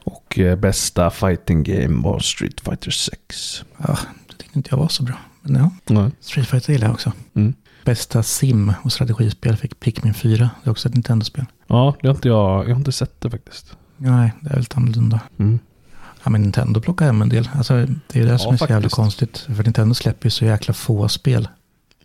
[0.03, 3.63] Och eh, bästa fighting game var Street Fighter 6.
[3.77, 5.15] Ja, det tyckte inte jag var så bra.
[5.41, 6.11] Men ja, Nej.
[6.19, 7.11] Street Fighter gillar jag också.
[7.33, 7.53] Mm.
[7.85, 10.49] Bästa sim och strategispel fick Pikmin 4.
[10.63, 11.45] Det är också ett Nintendo-spel.
[11.67, 13.75] Ja, det har inte jag, jag har inte sett det faktiskt.
[13.97, 15.19] Nej, det är väldigt annorlunda.
[15.37, 15.59] Mm.
[16.23, 17.49] Ja, men Nintendo plockar hem en del.
[17.53, 17.73] Alltså,
[18.07, 19.37] det är det Ja, som är så jävla konstigt.
[19.37, 21.47] För Nintendo släpper ju så jäkla få spel.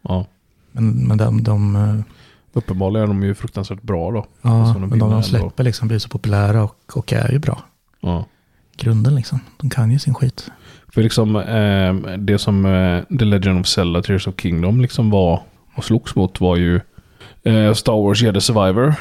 [0.02, 0.26] Ja.
[0.72, 2.00] Men, men de, de, eh,
[2.54, 4.26] Uppenbarligen är de ju fruktansvärt bra då.
[4.42, 7.62] ja, Alltså, men de, de släpper liksom blir så populära och, och är ju bra.
[8.00, 8.24] Ja.
[8.76, 9.40] grunden liksom.
[9.60, 10.50] De kan ju sin skit.
[10.88, 15.40] För liksom eh, det som eh, The Legend of Zelda Tears of Kingdom liksom var
[15.76, 16.80] och slogs mot var ju
[17.42, 18.94] eh, Star Wars Jedi Survivor.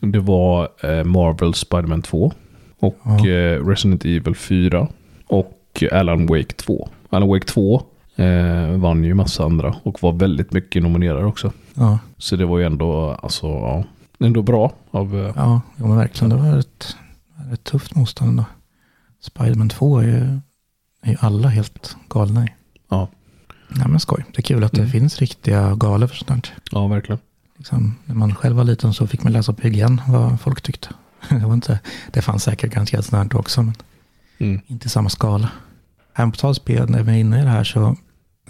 [0.00, 2.32] Det var eh, Marvel Spider-Man 2.
[2.78, 3.28] Och Ja.
[3.28, 4.88] eh, Resident Evil 4.
[5.26, 6.88] Och Alan Wake 2.
[7.10, 7.82] Alan Wake 2
[8.20, 11.52] eh, vann ju massa andra och var väldigt mycket nominerad också.
[11.74, 13.84] Ja, Så det var ju ändå, alltså, ja,
[14.20, 15.14] ändå bra av...
[15.16, 16.30] eh, ja, ja men verkligen.
[16.30, 16.96] Det var ett,
[17.52, 18.44] ett tufft motstånd ändå.
[19.20, 20.40] Spiderman 2 är ju,
[21.02, 22.48] är ju alla helt galna i.
[22.90, 23.08] Ja.
[23.68, 24.24] Nej men skoj.
[24.32, 24.90] Det är kul att det Mm.
[24.92, 26.56] finns riktiga galor för sånt här.
[26.72, 27.18] Ja, verkligen.
[27.56, 30.88] Liksom, när man själv var liten så fick man läsa på igen vad folk tyckte.
[31.28, 31.80] Det, var inte,
[32.12, 33.74] det fanns säkert garanterat sånt här också, men
[34.38, 34.60] Mm.
[34.66, 35.50] inte samma skala.
[36.12, 37.96] Här på tal spel, när vi är inne i det här så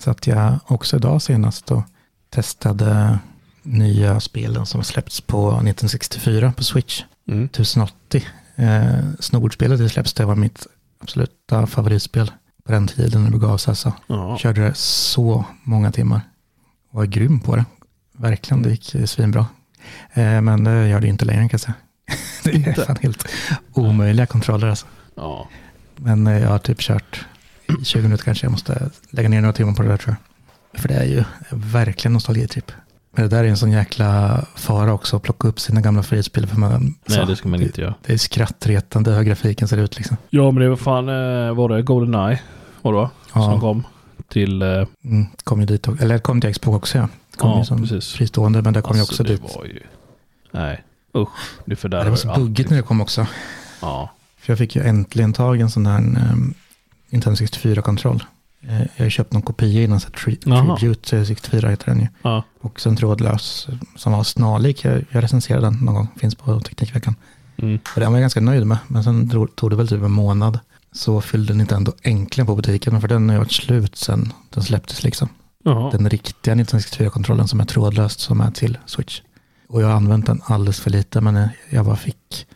[0.03, 1.83] satt jag också idag senast och
[2.31, 3.19] testade
[3.63, 7.03] nya spelen som har släppts på 1964 på Switch.
[7.29, 7.45] Mm.
[7.45, 8.27] 1080.
[8.57, 10.67] Eh, Snordspelet det släpps, det var mitt
[11.01, 12.33] absoluta favoritspel
[12.65, 13.73] på den tiden när det begav sig.
[13.73, 13.93] Alltså.
[14.07, 14.39] Ja.
[14.39, 16.21] Körde det så många timmar.
[16.91, 17.65] Var grym på det.
[18.13, 19.47] Verkligen, det gick svinbra.
[20.13, 21.75] Eh, men det gör det inte längre kan jag säga.
[22.45, 23.29] det är fan helt
[23.73, 24.87] omöjliga kontroller alltså.
[25.15, 25.49] ja.
[25.97, 27.27] Men eh, jag har typ kört
[27.85, 28.45] 20 minuter kanske.
[28.47, 30.17] Jag måste lägga ner några timmar på det där tror
[30.73, 30.81] jag.
[30.81, 32.73] För det är ju verkligen nostalgitripp.
[33.13, 36.47] Men det där är en sån jäkla fara också att plocka upp sina gamla favoritspel.
[36.47, 37.95] För man, Nej, så, det ska man inte göra.
[38.07, 40.17] Det är skrattretande hur grafiken ser ut liksom.
[40.31, 42.41] Ja, men det var fan, eh, var det Goldeneye?
[42.83, 43.11] Var det va?
[43.35, 43.43] Ja.
[43.43, 43.87] Som kom
[44.29, 44.63] till...
[44.63, 46.05] Eh, Mm, kom ju dit också.
[46.05, 47.09] Eller kom till Xbox också ja.
[47.37, 48.13] Kom Ja, ju som precis.
[48.13, 49.57] fristående men det kom ju alltså, också det dit.
[49.57, 49.81] var ju...
[50.51, 50.85] Nej,
[51.17, 51.29] usch.
[51.65, 53.27] Det Det var så buggigt när det kom också.
[53.81, 54.11] Ja.
[54.41, 56.55] För jag fick ju äntligen tag i en sån här um,
[57.11, 58.25] Nintendo 64-kontroll.
[58.69, 60.77] Eh, jag har köpt någon kopia innan, så tri-.
[60.79, 62.07] Tribute eh, 64 heter den ju.
[62.23, 62.45] Ja.
[62.61, 64.85] Och sen trådlös som var snarlik.
[64.85, 67.15] Jag, jag recenserade den någon gång, finns på Teknikveckan.
[67.57, 67.79] Mm.
[67.95, 68.79] Och den var jag ganska nöjd med.
[68.89, 70.59] Men sen tog det väl typ en månad.
[70.93, 73.01] Så fyllde Nintendo äntligen på butiken.
[73.01, 75.29] För den har ju varit slut sen den släpptes liksom.
[75.65, 75.91] Jaha.
[75.91, 79.21] Den riktiga 1964-kontrollen som är trådlöst som är till Switch.
[79.69, 81.21] Och jag har använt den alldeles för lite.
[81.21, 82.47] Men jag bara fick,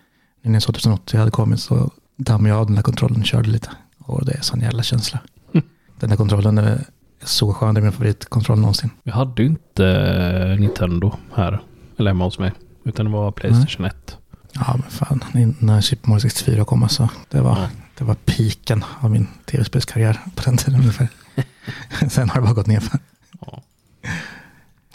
[0.43, 3.51] när jag såg 2080 hade kommit så dammade jag av den där kontrollen och körde
[3.51, 3.71] lite.
[4.05, 5.19] Och det är sån jävla känsla.
[5.55, 5.67] Mm.
[6.01, 6.85] Den där kontrollen är
[7.25, 7.75] så skön.
[7.75, 8.91] Det är min favoritkontroll någonsin.
[9.03, 11.63] Vi hade ju inte eh, Nintendo här.
[11.99, 12.53] Eller hemma hos mig.
[12.85, 14.19] Utan det var Playstation 1.
[14.53, 15.25] Ja men fan,
[15.59, 17.09] när Super Mario 64 kom alltså.
[17.29, 17.69] Det var, Ja.
[17.99, 21.09] det var piken av min tv-spelskarriär på den tiden ungefär.
[22.11, 22.83] Sen har det bara gått ner.
[23.41, 23.63] Ja.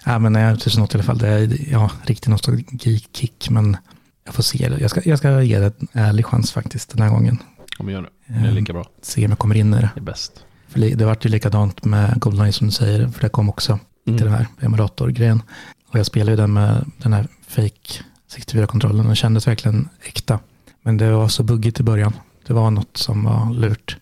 [0.06, 1.17] Ja men nej, 1080 i alla fall.
[1.17, 3.50] Det är ja, riktig nostalgikick.
[3.50, 3.78] Men
[4.26, 4.72] jag får se.
[4.80, 7.38] Jag ska, jag ska ge det en ärlig chans faktiskt den här gången.
[7.80, 8.10] Om vi gör det.
[8.42, 8.86] Det är lika bra.
[9.02, 9.89] Se om jag kommer in i det.
[9.96, 10.46] Det är bäst.
[10.68, 13.08] För det vart ju likadant med Goldeneye som du säger.
[13.08, 15.42] För det kom också till den här emulatorgrejen.
[15.89, 18.04] Och jag spelade ju den med den här fake
[18.36, 20.39] 64-kontrollen och kändes verkligen äkta.
[20.82, 22.13] Men det var så buggigt i början.
[22.48, 23.98] Det var något som var lurt.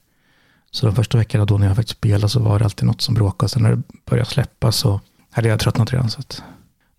[0.72, 3.16] Så de första veckorna då när jag faktiskt spelade så var det alltid något som
[3.16, 3.50] bråkade.
[3.50, 6.10] Sen när det började släppa så hade jag tröttnat redan.
[6.10, 6.44] Så att,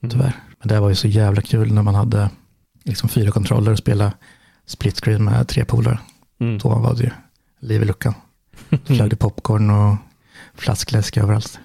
[0.02, 0.10] Mm.
[0.10, 0.32] tyvärr.
[0.58, 2.30] Men det var ju så jävla kul när man hade
[2.84, 4.12] liksom fyra kontroller och spela
[4.66, 5.98] split screen med tre polare.
[6.40, 6.58] Mm.
[6.58, 7.10] Då var det ju
[7.60, 8.14] liv i luckan.
[8.84, 9.96] Flög det popcorn och
[10.54, 11.58] flaskläsk överallt.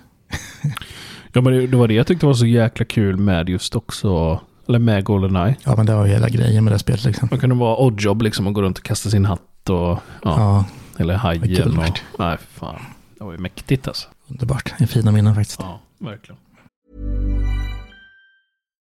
[1.34, 4.40] Ja, men det, det var det jag tyckte var så jäkla kul med just också.
[4.68, 5.56] Eller med Goldeneye.
[5.64, 7.28] Ja, men det var ju hela grejen med det spelet liksom.
[7.32, 9.76] Man kunde vara oddjob liksom och gå runt och kasta sin hatt och...
[9.76, 10.00] Ja.
[10.24, 10.66] Ja,
[10.98, 12.00] Eller hajen och...
[12.20, 12.82] Nej, fan.
[13.18, 14.08] Det var ju mäktigt alltså.
[14.28, 14.74] underbart.
[14.78, 15.60] En fina minnen faktiskt.
[15.60, 16.38] Ja, verkligen.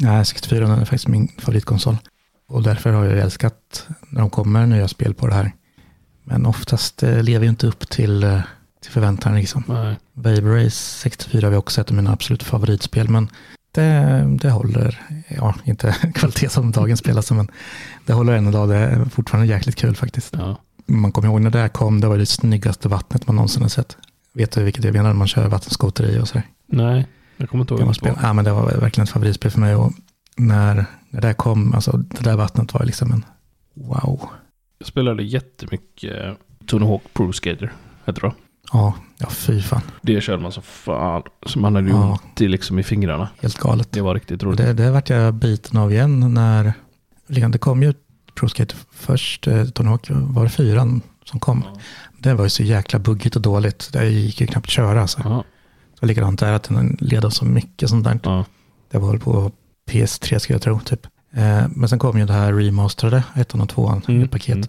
[0.00, 1.96] Nej, 64 är faktiskt min favoritkonsol.
[2.48, 5.52] Och därför har jag älskat när de kommer nya spel på det här.
[6.24, 8.40] Men oftast eh, lever ju inte upp till, eh,
[8.82, 9.64] till förväntan liksom.
[9.66, 9.96] Nej.
[10.40, 13.08] Race 64 har vi också ett av mina absolut favoritspel.
[13.08, 13.28] Men
[13.72, 17.48] det, det håller, ja, inte kvalitet som dagens spelas, men
[18.06, 18.68] det håller än idag.
[18.68, 20.34] Det är fortfarande jäkligt kul faktiskt.
[20.38, 20.56] Ja.
[20.86, 23.68] Man kommer ihåg när det här kom, det var det snyggaste vattnet man någonsin har
[23.68, 23.96] sett.
[24.34, 26.46] Vet du vilket jag menar när man kör vattenskoter i och sådär?
[26.66, 27.06] Nej,
[27.38, 27.96] jag kommer inte ihåg.
[27.96, 28.08] Spel.
[28.14, 28.28] det var.
[28.28, 29.74] Ja, men det var verkligen ett favoritspel för mig.
[29.74, 29.92] Och
[30.36, 33.24] när, när det här kom, alltså det där vattnet var liksom en
[33.74, 34.28] wow.
[34.78, 37.72] Jag spelade jättemycket Tony Hawk Pro Skater.
[38.04, 38.32] Heter det.
[38.72, 39.82] Ja, ja fy fan.
[40.02, 41.22] Det körde man så fan.
[41.46, 42.10] Så man hade ju Ja.
[42.12, 43.28] ont i, liksom i fingrarna.
[43.40, 43.92] Helt galet.
[43.92, 44.58] Det var riktigt roligt.
[44.58, 46.72] det, det vart jag biten av igen när,
[47.26, 47.94] liksom, det kom ju
[48.34, 51.64] Pro Skater först, eh, Tony Hawk, var det fyran som kom?
[52.18, 53.90] Det var ju så jäkla buggigt och dåligt.
[53.92, 55.02] Det gick ju knappt att köra.
[55.02, 55.20] Alltså.
[55.24, 55.44] Ja.
[56.00, 58.20] Det var likadant där, att den led av så mycket sånt där.
[58.22, 58.44] Ja.
[58.90, 59.52] Det var väl på
[59.90, 61.06] PS3 ska jag tro, typ.
[61.32, 64.54] Eh, men sen kom ju det här remasterade, ettan och tvåan, Mm, ett paket.
[64.56, 64.68] mm.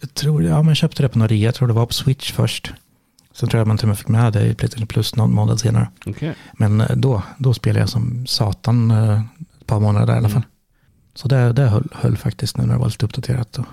[0.00, 2.32] Jag tror, ja men köpte det på någon rea, jag tror det var på Switch
[2.32, 2.72] först.
[3.34, 5.60] Sen tror jag man till och med fick med det i Playstation Plus någon månad
[5.60, 5.88] senare.
[6.06, 6.34] Okej.
[6.58, 9.20] Men eh, då, då spelade jag som satan eh,
[9.60, 10.42] ett par månader där i alla fall.
[11.14, 13.58] Så det, det höll, höll faktiskt nu när det var lite uppdaterat.
[13.58, 13.64] Och,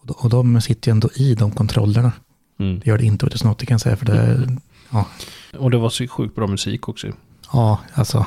[0.00, 2.12] och, de- och de sitter ju ändå i de kontrollerna.
[2.60, 2.80] Mm.
[2.80, 4.48] Det gör det inte Otis Notti kan jag säga, för det,
[4.90, 5.06] ja,
[5.58, 7.06] Och det var så sjukt bra musik också.
[7.06, 7.14] Det
[7.52, 8.26] ja, alltså,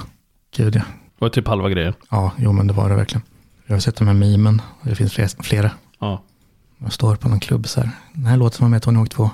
[0.55, 0.81] gud ja.
[1.19, 1.93] var typ halva grejen.
[2.09, 3.21] Ja, jo men det var det verkligen.
[3.65, 5.71] Jag har sett de här memen, och det finns fler- flera.
[5.99, 6.21] Ja.
[6.77, 7.91] Jag står på någon klubb så här.
[8.13, 9.29] Den här låten var med i Tony Hawk 2.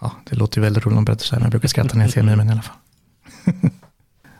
[0.00, 2.48] ja, det låter ju väldigt roligt om här, jag brukar skratta när jag ser memen
[2.48, 2.76] i alla fall.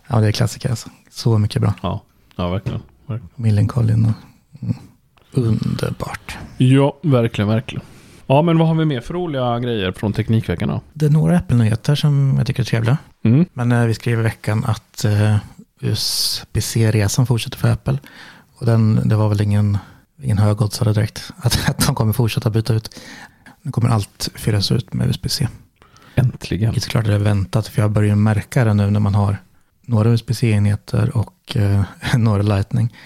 [0.08, 0.90] ja, det är klassiker alltså.
[1.10, 1.74] Så mycket bra.
[1.82, 2.02] Ja,
[2.36, 2.80] ja verkligen.
[3.06, 3.30] verkligen.
[3.34, 4.76] Millencolin och mm,
[5.32, 6.38] underbart.
[6.56, 7.84] Ja, verkligen, verkligen.
[8.30, 10.80] Ja, men vad har vi mer för roliga grejer från Teknikveckan då?
[10.92, 12.98] Det är några Apple-nyheter som jag tycker är trevliga.
[13.24, 13.46] Mm.
[13.52, 15.36] Men eh, vi skrev i veckan att eh,
[15.80, 17.98] USB-C-resan fortsätter för Apple.
[18.58, 19.78] Och den, det var väl ingen,
[20.22, 23.00] ingen högoddsare direkt att, att de kommer fortsätta byta ut.
[23.62, 25.48] Nu kommer allt fyllas ut med USB-C.
[26.14, 26.70] Äntligen.
[26.70, 29.36] Vilket såklart är väntat, för jag börjar märka det nu när man har
[29.86, 31.82] några USB-C-enheter och eh,
[32.16, 32.96] några Lightning.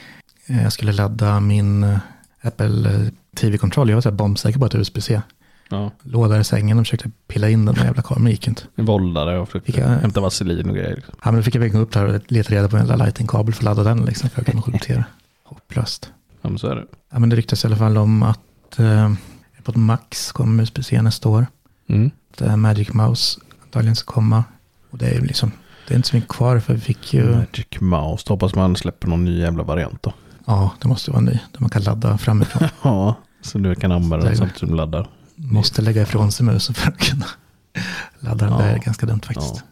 [0.46, 1.98] Eh, jag skulle ladda min eh,
[2.42, 5.20] Apple eh, TV-kontroll, jag var så här bombsäker på att det var USB-C.
[5.68, 5.90] Ja.
[6.02, 8.62] Låg där i sängen och försökte pilla in den där jävla men det gick inte.
[8.76, 10.94] En våldare och försökte Fick jag- hämta vaselin och grejer.
[10.96, 11.14] Liksom.
[11.24, 13.54] Ja, men då fick jag väcka upp där och leta reda på en jävla Lightning-kabel
[13.54, 15.04] för att ladda den liksom, för att kunna juntera.
[15.44, 16.10] Hopplöst.
[16.42, 16.84] Ja, men så är det.
[17.12, 19.12] Ja, men det ryktas i alla fall om att eh,
[19.56, 21.46] AirPod Max kommer USB-C nästa år.
[21.88, 22.10] Mm.
[22.32, 24.44] Att, eh, Magic Mouse antagligen ska komma.
[24.90, 25.50] Och det är ju liksom,
[25.88, 28.24] det är inte så mycket kvar för vi fick ju, Magic Mouse.
[28.28, 30.12] Hoppas man släpper någon ny jävla variant då.
[30.46, 32.68] ja det måste vara en ny, där man kan ladda framifrån.
[32.82, 33.14] Ja,
[33.44, 35.08] så du kan använda den samtidigt som du laddar.
[35.34, 37.26] måste lägga ifrån sig musen för att kunna
[38.20, 38.54] ladda den.
[38.54, 38.58] Ja.
[38.64, 39.54] Det är ganska dumt faktiskt.
[39.56, 39.62] Ja.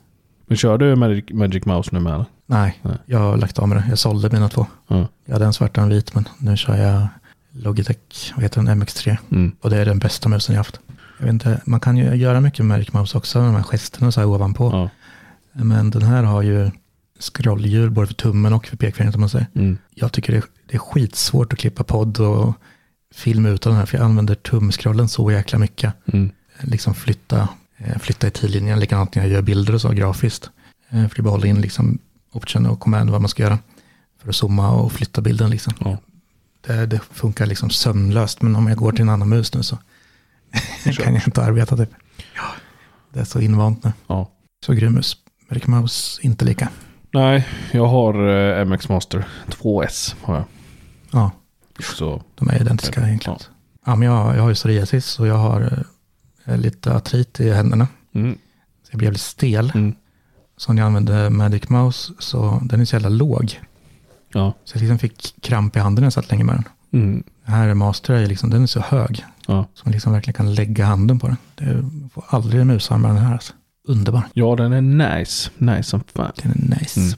[0.47, 2.15] Men kör du Magic, Magic Mouse nu med?
[2.15, 2.25] eller?
[2.47, 2.97] Nej, Nej.
[3.07, 3.85] jag har lagt av med det.
[3.89, 4.67] Jag sålde mina två.
[4.89, 5.09] Ja.
[5.25, 7.07] Jag hade en svart och en vit, men nu kör jag
[7.51, 9.17] Logitech, vad heter den, MX3.
[9.31, 9.53] Mm.
[9.61, 10.81] Och det är den bästa musen jag haft.
[11.19, 14.13] Jag vet inte, man kan ju göra mycket med Magic Mouse också, de här gesterna
[14.13, 14.71] så här ovanpå.
[14.73, 14.91] Ja.
[15.65, 16.71] Men den här har ju
[17.21, 19.47] scrollhjul både för tummen och för pekfingret om man säger.
[19.55, 19.79] Mm.
[19.95, 22.55] Jag tycker det är, det är skitsvårt att klippa podd och
[23.13, 25.95] film utan den här, för jag använder tumscrollen så jäkla mycket.
[26.13, 26.31] Mm.
[26.61, 27.49] Liksom flytta,
[27.79, 30.51] eh, flytta i tidlinjen, likadant när jag gör bilder och så grafiskt.
[30.91, 31.99] Eh, För att behålla in liksom
[32.33, 33.59] option och command vad man ska göra.
[34.23, 35.73] För att zooma och flytta bilden liksom.
[35.81, 35.99] Ja.
[36.67, 39.79] Det, det funkar liksom sömnlöst, men om jag går till en annan mus nu så
[41.03, 41.91] kan jag inte arbeta typ.
[42.37, 42.45] Ja,
[43.13, 43.93] det är så invant nu.
[44.07, 44.31] ja.
[44.67, 45.17] Så grym mus.
[45.49, 46.69] Magic Mouse, inte lika.
[47.15, 50.15] Nej, jag har eh, MX Master 2S.
[50.23, 50.45] Har jag.
[51.11, 51.31] Ja,
[51.83, 53.39] Så, de är identiska egentligen.
[53.87, 55.85] Ja, men jag, jag har ju psoriasis och jag har
[56.45, 57.89] eh, lite artrit i händerna.
[58.15, 58.39] mm.
[58.83, 59.73] Så jag blir jävligt stel.
[59.75, 59.95] Mm.
[60.57, 63.61] Så när jag använde Magic Mouse så den är så jävla låg.
[64.33, 64.55] Ja.
[64.65, 66.65] Så jag liksom fick kramp i handen när jag satt länge med den.
[67.03, 67.23] Mm.
[67.45, 69.25] Den här Master är liksom, den är så hög.
[69.47, 69.67] Ja.
[69.75, 71.37] Så man liksom verkligen kan lägga handen på den.
[71.55, 73.33] Det får aldrig musarm med den här.
[73.33, 73.53] Alltså.
[73.89, 74.23] Underbar.
[74.33, 74.81] ja, den är
[75.19, 75.51] nice.
[75.59, 76.33] Nice som fan.
[76.43, 77.01] Den är nice.
[77.01, 77.13] Mm.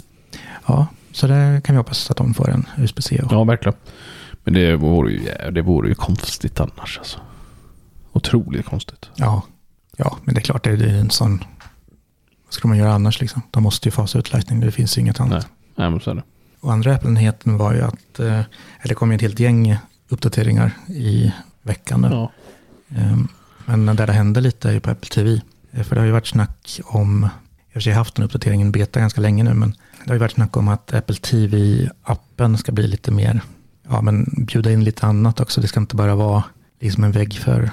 [0.66, 3.22] Ja, så det kan vi hoppas att de får en USB-C.
[3.31, 3.79] Ja, verkligen.
[4.44, 7.18] Men det vore ju, det vore ju konstigt annars alltså.
[8.12, 9.11] Otroligt konstigt.
[9.16, 9.42] ja.
[9.96, 11.44] ja, men det är klart, det är en sån...
[12.44, 13.42] Vad ska man göra annars liksom?
[13.50, 15.33] De måste ju fasa ut Lightning, det finns ju inget annat.
[15.33, 15.42] Nej.
[15.76, 16.22] Nej, men så är det.
[16.61, 19.76] Och andra Apple-nyheten var ju att, eh, eller det kom ju ett helt gäng
[20.09, 22.09] uppdateringar i veckan nu.
[22.09, 22.33] Ja.
[22.96, 23.28] Ehm,
[23.66, 25.40] Men där det hände lite är ju på Apple TV.
[25.72, 27.28] Eh, För det har ju varit snack om,
[27.72, 30.57] jag har haft den uppdateringen beta ganska länge nu, men det har ju varit snack
[30.57, 33.40] om att Apple TV-appen ska bli lite mer,
[33.88, 35.61] ja men bjuda in lite annat också.
[35.61, 36.44] Det ska inte bara vara
[36.81, 37.70] liksom en vägg för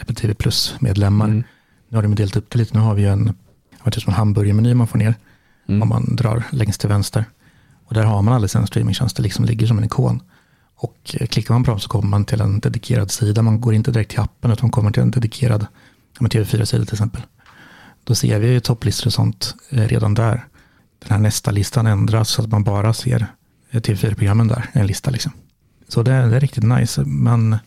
[0.00, 1.24] Apple TV Plus-medlemmar.
[1.28, 1.44] Mm.
[1.88, 3.34] Nu har de delat upp det lite, nu har vi ju en,
[4.06, 5.14] en hamburgermeny man får ner
[5.68, 5.82] Mm.
[5.82, 7.24] om man drar längst till vänster.
[7.84, 10.22] Och där har man alla sina streamingtjänster liksom ligger som en ikon.
[10.74, 13.42] Och eh, klickar man på dem så kommer man till en dedikerad sida.
[13.42, 15.66] Man går inte direkt till appen utan kommer till en dedikerad
[16.12, 17.22] ja, men TV4-sida till exempel.
[18.04, 20.44] Då ser vi ju topplistor och sånt eh, redan där.
[20.98, 23.26] den här nästa listan ändras så att man bara ser
[23.72, 25.32] TV4-programmen där, en lista liksom.
[25.88, 27.04] Så det, det är riktigt nice.
[27.04, 27.58] Man, men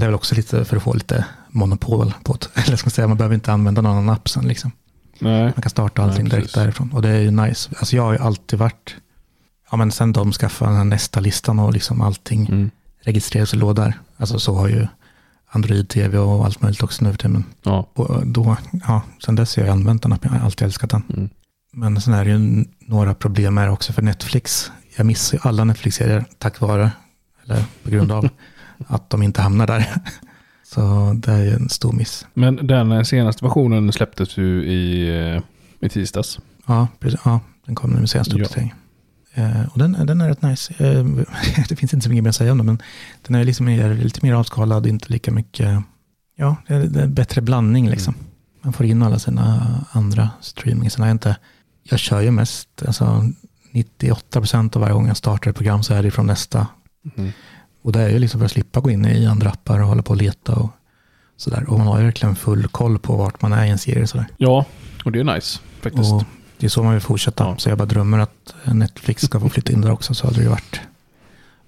[0.00, 2.46] är väl också lite för att få lite monopol på det.
[2.66, 4.72] Eller ska man säga, man behöver inte använda någon annan app sen liksom.
[5.18, 5.42] Nej.
[5.42, 6.92] Man kan starta allting Nej, direkt därifrån.
[6.92, 7.70] Och det är ju nice.
[7.78, 8.96] Alltså jag har ju alltid varit,
[9.70, 12.70] ja men sen de skaffade den här nästa listan och liksom allting Mm.
[13.02, 13.92] registreras i lådor.
[14.16, 14.86] Alltså så har ju
[15.52, 17.32] Android TV och allt möjligt också nu för tiden.
[17.32, 17.88] Men Ja.
[17.94, 18.56] och då,
[18.86, 21.02] ja, sen dess har jag använt den appen, jag har alltid älskat den.
[21.16, 21.28] Mm.
[21.72, 24.70] Men sen är det ju några problem det också för Netflix.
[24.96, 26.90] Jag missar ju alla Netflix-serier tack vare,
[27.44, 28.28] eller på grund av,
[28.86, 29.86] att de inte hamnar där.
[30.64, 32.26] Så det är ju en stor miss.
[32.34, 35.42] Men den eh, senaste versionen släpptes ju i, eh,
[35.80, 36.38] i tisdags.
[36.66, 38.42] Ja, precis, ja den kom nu med senaste Ja.
[38.44, 38.76] uppdateringen.
[39.34, 40.74] Eh, och den, den är rätt nice.
[40.78, 41.04] Eh,
[41.68, 42.82] det finns inte så mycket mer att säga om den, men
[43.26, 45.82] den är liksom mer, lite mer avskalad, inte lika mycket,
[46.36, 48.14] ja, det är, det är bättre blandning liksom.
[48.62, 50.90] Man får in alla sina andra streaming.
[50.90, 51.36] Sen har jag inte,
[51.82, 53.24] jag kör ju mest, alltså
[53.72, 56.66] 98% av varje gång jag startar ett program så är det från nästa.
[57.16, 57.32] Mm.
[57.82, 60.02] Och det är ju liksom för att slippa gå in i andra appar och hålla
[60.02, 60.70] på och leta och
[61.36, 61.64] sådär.
[61.70, 64.26] Och man har ju verkligen full koll på vart man är i en serie sådär.
[64.36, 64.64] Ja,
[65.04, 66.12] och det är nice faktiskt.
[66.12, 66.24] Och
[66.58, 67.44] det är så man vill fortsätta.
[67.44, 67.56] Ja.
[67.58, 70.42] Så jag bara drömmer att Netflix ska få flytta in där också så hade det
[70.42, 70.80] ju varit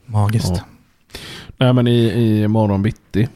[0.06, 0.52] magiskt.
[0.56, 0.64] Ja.
[1.56, 3.28] Nej men i, i morgon bitti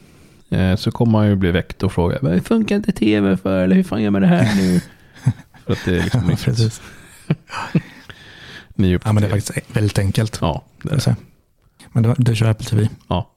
[0.49, 3.63] eh, så kommer man ju bli väckt och fråga Vad funkar inte tv för?
[3.63, 4.81] Eller hur fan gör man det här nu?
[5.65, 6.81] för att det är liksom Ja, precis.
[8.75, 10.37] Ny Ja, men det är faktiskt väldigt enkelt.
[10.41, 11.15] Ja, det är det.
[11.97, 13.29] Men du, du kör Apple TV Ja.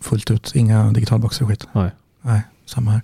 [0.00, 1.66] fullt ut, inga digitalboxar och skit?
[1.72, 1.90] Nej.
[2.22, 3.02] Nej, samma här.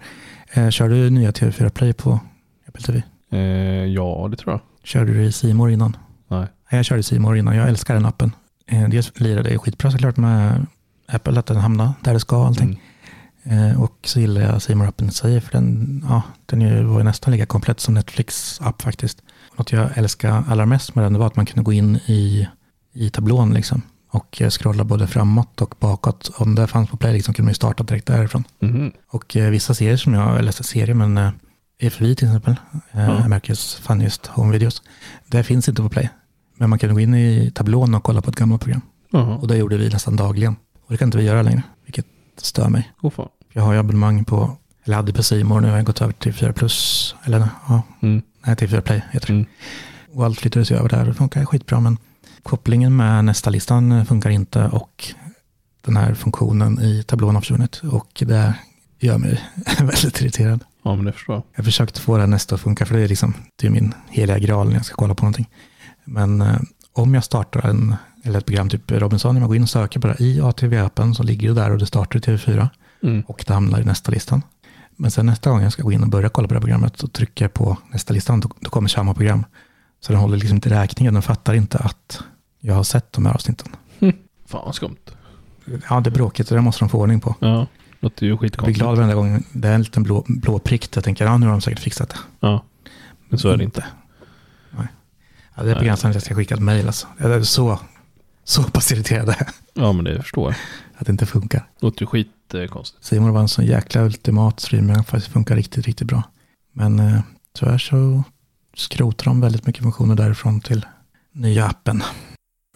[0.52, 2.20] Eh, kör du nya TV4 Play på
[2.68, 3.02] Apple TV?
[3.30, 3.38] Eh,
[3.84, 4.60] ja, det tror jag.
[4.82, 5.96] Körde du i Simor innan?
[6.28, 6.46] Nej.
[6.70, 7.56] Jag körde i Simor innan.
[7.56, 8.32] Jag älskar den appen.
[8.66, 10.66] Eh, dels lirade det skitbra såklart med
[11.08, 12.82] Apple, att den hamnar där det ska allting.
[13.42, 13.70] Mm.
[13.70, 17.02] Eh, och så gillar jag Simor appen i sig, för den, ja, den är var
[17.02, 19.22] nästan lika komplett som Netflix app faktiskt.
[19.56, 22.48] Något jag älskar allra mest med den var att man kunde gå in i,
[22.92, 23.82] i tablån liksom
[24.16, 26.30] och scrolla både framåt och bakåt.
[26.36, 28.44] Om det fanns på play liksom kunde man ju starta direkt därifrån.
[28.58, 28.92] Mhm.
[29.08, 31.30] Och eh, vissa serier som jag, eller serier men eh,
[31.90, 32.56] FV till exempel,
[32.92, 33.18] eh, Ja.
[33.18, 34.82] America's Funniest Home Videos,
[35.26, 36.08] det finns inte på play.
[36.58, 38.80] Men man kan gå in i tablån och kolla på ett gammalt program.
[39.10, 39.36] Jaha.
[39.36, 40.56] Och det gjorde vi nästan dagligen.
[40.86, 42.92] Och det kan inte vi göra längre, vilket stör mig.
[43.02, 43.28] Åh fan.
[43.52, 46.34] Jag har ju abonnemang på, eller hade på More, nu har jag gått över till
[46.34, 48.22] 4 Plus, eller ja, Mm.
[48.46, 49.32] nej till 4 Play heter det.
[49.32, 49.46] Mm.
[50.14, 51.98] Och allt flyttades ju över där och det funkar skitbra, men
[52.46, 55.14] kopplingen med nästa listan funkar inte och
[55.84, 58.54] den här funktionen i tablån har försvunnit och det
[59.00, 59.40] gör mig
[59.78, 60.64] väldigt irriterad.
[60.84, 61.42] Ja, men det förstår jag.
[61.52, 63.70] Jag har försökt få det här nästa att funka, för det är liksom, det är
[63.70, 65.48] min heliga graal när jag ska kolla på någonting.
[66.04, 66.56] Men eh,
[66.92, 70.00] om jag startar en, eller ett program typ Robinson, om jag går in och söker
[70.00, 72.68] på det i ATV-appen så ligger det där och det startar i TV4
[73.02, 73.22] Mm.
[73.26, 74.42] och det hamnar i nästa listan.
[74.96, 76.98] Men sen nästa gång jag ska gå in och börja kolla på det här programmet
[76.98, 79.44] så trycker jag på nästa listan, då, då kommer samma program.
[80.00, 82.22] Så den håller liksom inte räkningen, den fattar inte att
[82.60, 83.68] jag har sett de här avsnitten.
[84.46, 84.96] Fan vad skumt.
[85.88, 87.34] Ja, det är bråkigt och det måste de få ordning på.
[87.40, 87.66] Ja,
[88.00, 88.78] låter ju Jag blir skitkonstigt.
[88.78, 90.96] glad varenda gång det är en liten blå, blå prick.
[90.96, 92.16] Jag tänker, ja nu har de säkert fixat det.
[92.40, 92.64] Ja,
[93.28, 93.84] men så är det inte.
[94.70, 94.86] Nej.
[95.54, 97.06] Ja, det är på gränsen att jag ska skicka ett mejl alltså.
[97.18, 97.78] Jag är så,
[98.44, 99.34] så pass irriterad
[99.74, 100.56] Ja, men det förstår jag.
[101.00, 101.68] att det inte funkar.
[101.80, 103.04] Låter ju skitkonstigt.
[103.04, 104.86] Simon var en sån jäkla ultimat stream.
[104.86, 106.22] Den faktiskt funkar riktigt, riktigt bra.
[106.72, 107.20] Men eh,
[107.58, 108.22] tyvärr så
[108.76, 110.86] skrotar de väldigt mycket funktioner därifrån till
[111.32, 112.02] nya appen.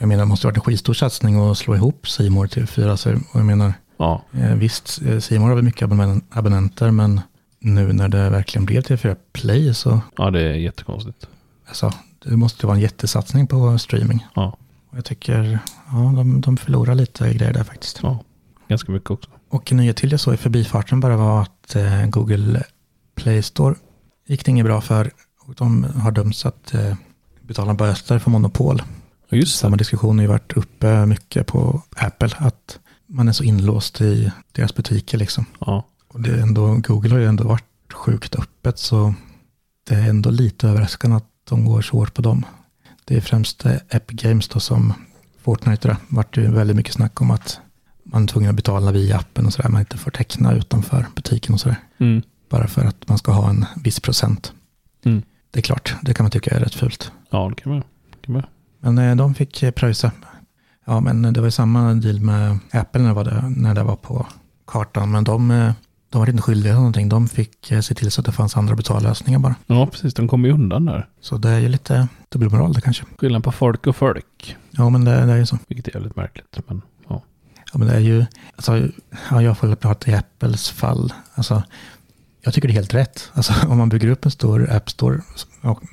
[0.00, 2.96] Jag menar, det måste ha varit en skitstor satsning att slå ihop Simor till fyra.
[2.96, 7.20] Så, och jag menar, Ja, eh, visst, eh, Simor har väl mycket abonnen- abonnenter, men
[7.58, 11.26] nu när det verkligen blev till 4 Play så, ja det är jättekonstigt.
[11.68, 11.92] alltså,
[12.24, 14.26] det måste vara en jättesatsning på streaming.
[14.34, 14.56] Ja,
[14.94, 15.58] jag tycker,
[15.92, 18.00] ja, de, de förlorar lite grejer där faktiskt.
[18.02, 18.24] ja.
[18.68, 19.30] Ganska mycket också.
[19.48, 22.62] Och en nyhet till jag såg i förbifarten bara var att eh, Google
[23.14, 23.74] Play Store
[24.26, 25.10] gick det inget bra för.
[25.46, 26.94] Och de har dömts att eh,
[27.42, 28.82] betala böter för monopol.
[29.30, 29.80] Just Samma det.
[29.80, 32.30] diskussion har ju varit uppe mycket på Apple.
[32.38, 35.44] Att man är så inlåst i deras butiker liksom.
[35.60, 39.14] Ja, Och det är ändå, Google har ju ändå varit sjukt öppet så
[39.88, 42.44] det är ändå lite överraskande att de går så hårt på dem.
[43.04, 44.92] Det är främst eh, Epic Games då som
[45.42, 47.60] Fortnite då, vart ju väldigt mycket snack om att
[48.04, 49.68] man är tvungen att betala via appen och sådär.
[49.68, 51.76] Man inte får teckna utanför butiken och sådär.
[51.98, 52.22] mm.
[52.48, 54.52] Bara för att man ska ha en viss procent.
[55.04, 55.22] Mm.
[55.50, 57.12] Det är klart, det kan man tycka är rätt fult.
[57.30, 58.42] ja det kan man det kan man.
[58.80, 60.12] Men eh, de fick eh, pröjsa.
[60.84, 63.82] Ja, men det var ju samma deal med Apple när det var, det, när det
[63.82, 64.26] var på
[64.66, 65.10] kartan.
[65.10, 65.72] Men de, eh,
[66.10, 67.08] de var inte skyldiga någonting.
[67.08, 69.54] De fick se till så att det fanns andra betallösningar bara.
[69.66, 70.14] Ja, precis.
[70.14, 71.08] De kommer ju undan där.
[71.20, 73.04] Så det är ju lite dubbelmoral det kanske.
[73.18, 74.56] Skillnad på folk och folk.
[74.70, 75.58] Ja, men det, det är ju så.
[75.68, 76.58] Vilket är jävligt märkligt.
[76.66, 76.82] Men
[77.72, 78.26] Ja, men det är ju,
[78.56, 78.88] alltså,
[79.30, 81.12] ja, jag får prata i Apples fall.
[81.34, 81.62] Alltså,
[82.42, 83.30] Jag tycker det är helt rätt.
[83.32, 85.20] Alltså, om man bygger upp en stor App Store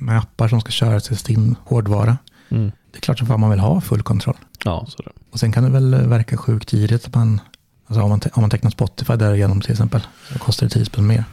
[0.00, 2.18] med appar som ska köra till sin hårdvara.
[2.50, 2.72] Mm.
[2.90, 4.36] Det är klart som fan man vill ha full kontroll.
[4.64, 5.10] Ja, så det.
[5.30, 7.40] Och sen kan det väl verka sjukt girigt att man,
[7.86, 10.00] alltså om man, te- om man tecknar Spotify därigenom till exempel,
[10.32, 11.24] så kostar det 10 spänn mer.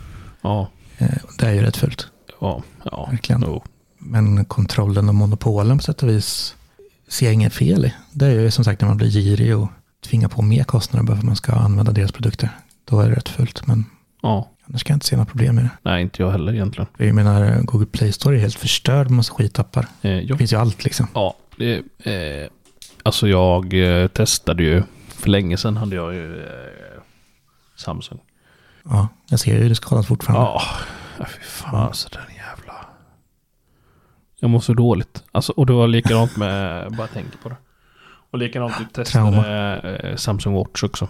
[0.41, 1.09] Ja, Eh,
[1.39, 2.07] det är ju rätt fult.
[2.41, 3.07] ja, ja.
[3.11, 3.43] Verkligen.
[3.47, 3.63] Jo.
[3.97, 6.55] Men kontrollen och monopolen på sätt och vis
[7.07, 7.93] ser jag inget fel i.
[8.11, 9.67] Det är ju som sagt när man blir girig och
[10.05, 12.49] tvingar på mer kostnader bara för att man ska använda deras produkter.
[12.85, 13.67] Då är det rätt fult.
[13.67, 13.85] Men
[14.21, 15.69] Ja, annars kan jag inte se några problem med det.
[15.81, 16.87] nej, inte jag heller egentligen.
[16.97, 19.87] Jag menar, Google Play Store är helt förstörd med massa skitappar.
[20.01, 20.27] Eh, jo.
[20.27, 21.07] Det finns ju allt liksom.
[21.13, 22.49] Ja, det, eh,
[23.03, 27.01] alltså jag eh, testade ju, för länge sedan hade jag ju eh,
[27.75, 28.19] Samsung.
[28.83, 30.45] Ja, jag ser ju det skadas fortfarande.
[30.45, 30.61] Ja,
[31.19, 32.73] ja, fy fan så den jävla...
[34.39, 35.23] Jag mår så dåligt.
[35.31, 37.55] Alltså, och det var likadant med, bara tänker på det.
[38.31, 41.07] Och likadant, vi testade eh, Samsung Watch också.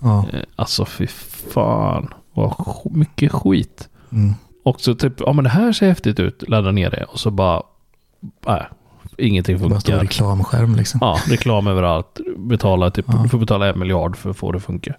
[0.00, 0.26] Ja.
[0.32, 1.06] Eh, alltså fy
[1.52, 2.14] fan,
[2.44, 3.88] sk- mycket skit.
[4.12, 4.34] Mm.
[4.64, 7.04] Och så typ, ja men det här ser häftigt ut, ladda ner det.
[7.04, 7.62] Och så bara,
[8.46, 8.62] nej,
[9.18, 10.04] ingenting Det bara står funkar.
[10.06, 10.98] reklamskärm liksom.
[11.02, 12.20] Ja, reklam överallt.
[12.36, 13.20] Betala typ, Ja.
[13.22, 14.94] du får betala en miljard för att få det att funka.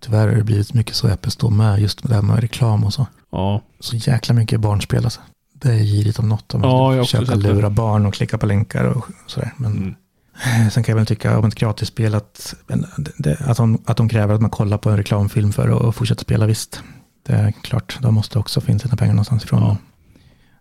[0.00, 2.40] Tyvärr har det blivit mycket så i Apple Store med just med det här med
[2.40, 3.06] reklam och så.
[3.32, 5.20] Ja, Så jäkla mycket barnspel alltså.
[5.52, 6.54] Det är girigt om något.
[6.54, 7.34] Om man Ja, det.
[7.36, 9.50] lura barn och klicka på länkar och sådär.
[9.56, 9.94] Men mm.
[10.46, 12.54] Eh, sen kan jag väl tycka om ett gratisspel att,
[13.38, 16.46] att, de, att de kräver att man kollar på en reklamfilm för att fortsätta spela,
[16.46, 16.82] visst.
[17.22, 19.62] Det är klart, de måste också få in sina pengar någonstans ifrån.
[19.62, 19.76] Ja.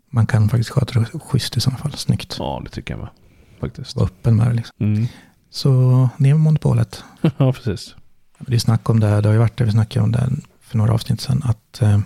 [0.10, 2.36] Man kan faktiskt sköta det schysst i sådana fall, snyggt.
[2.40, 3.10] ja det tycker jag med.
[3.60, 3.96] Faktiskt.
[3.96, 4.76] Vara öppen med det liksom.
[4.80, 5.08] Mm.
[5.50, 5.72] Så
[6.18, 7.04] ner med monopolet.
[7.38, 7.96] ja, precis.
[8.40, 10.30] Det är snack om det, det har ju varit det vi snackade om det
[10.62, 12.00] för några avsnitt sedan, att eh,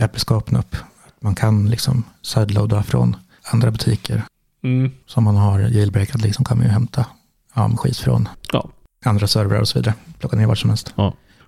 [0.00, 0.74] Apple ska öppna upp.
[1.06, 3.16] Att man kan liksom sideloada från
[3.52, 4.24] andra butiker
[4.62, 4.90] Mm.
[5.06, 7.06] som man har jailbreakat, liksom kan man ju hämta
[7.54, 8.68] ja, skit från Ja.
[9.04, 9.94] andra servrar och så vidare.
[10.18, 10.94] Plocka ner vart som helst.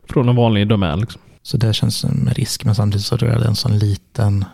[0.09, 1.21] Från en vanlig domän liksom.
[1.43, 4.45] Så det känns med risk, men samtidigt så tror jag det är en sån liten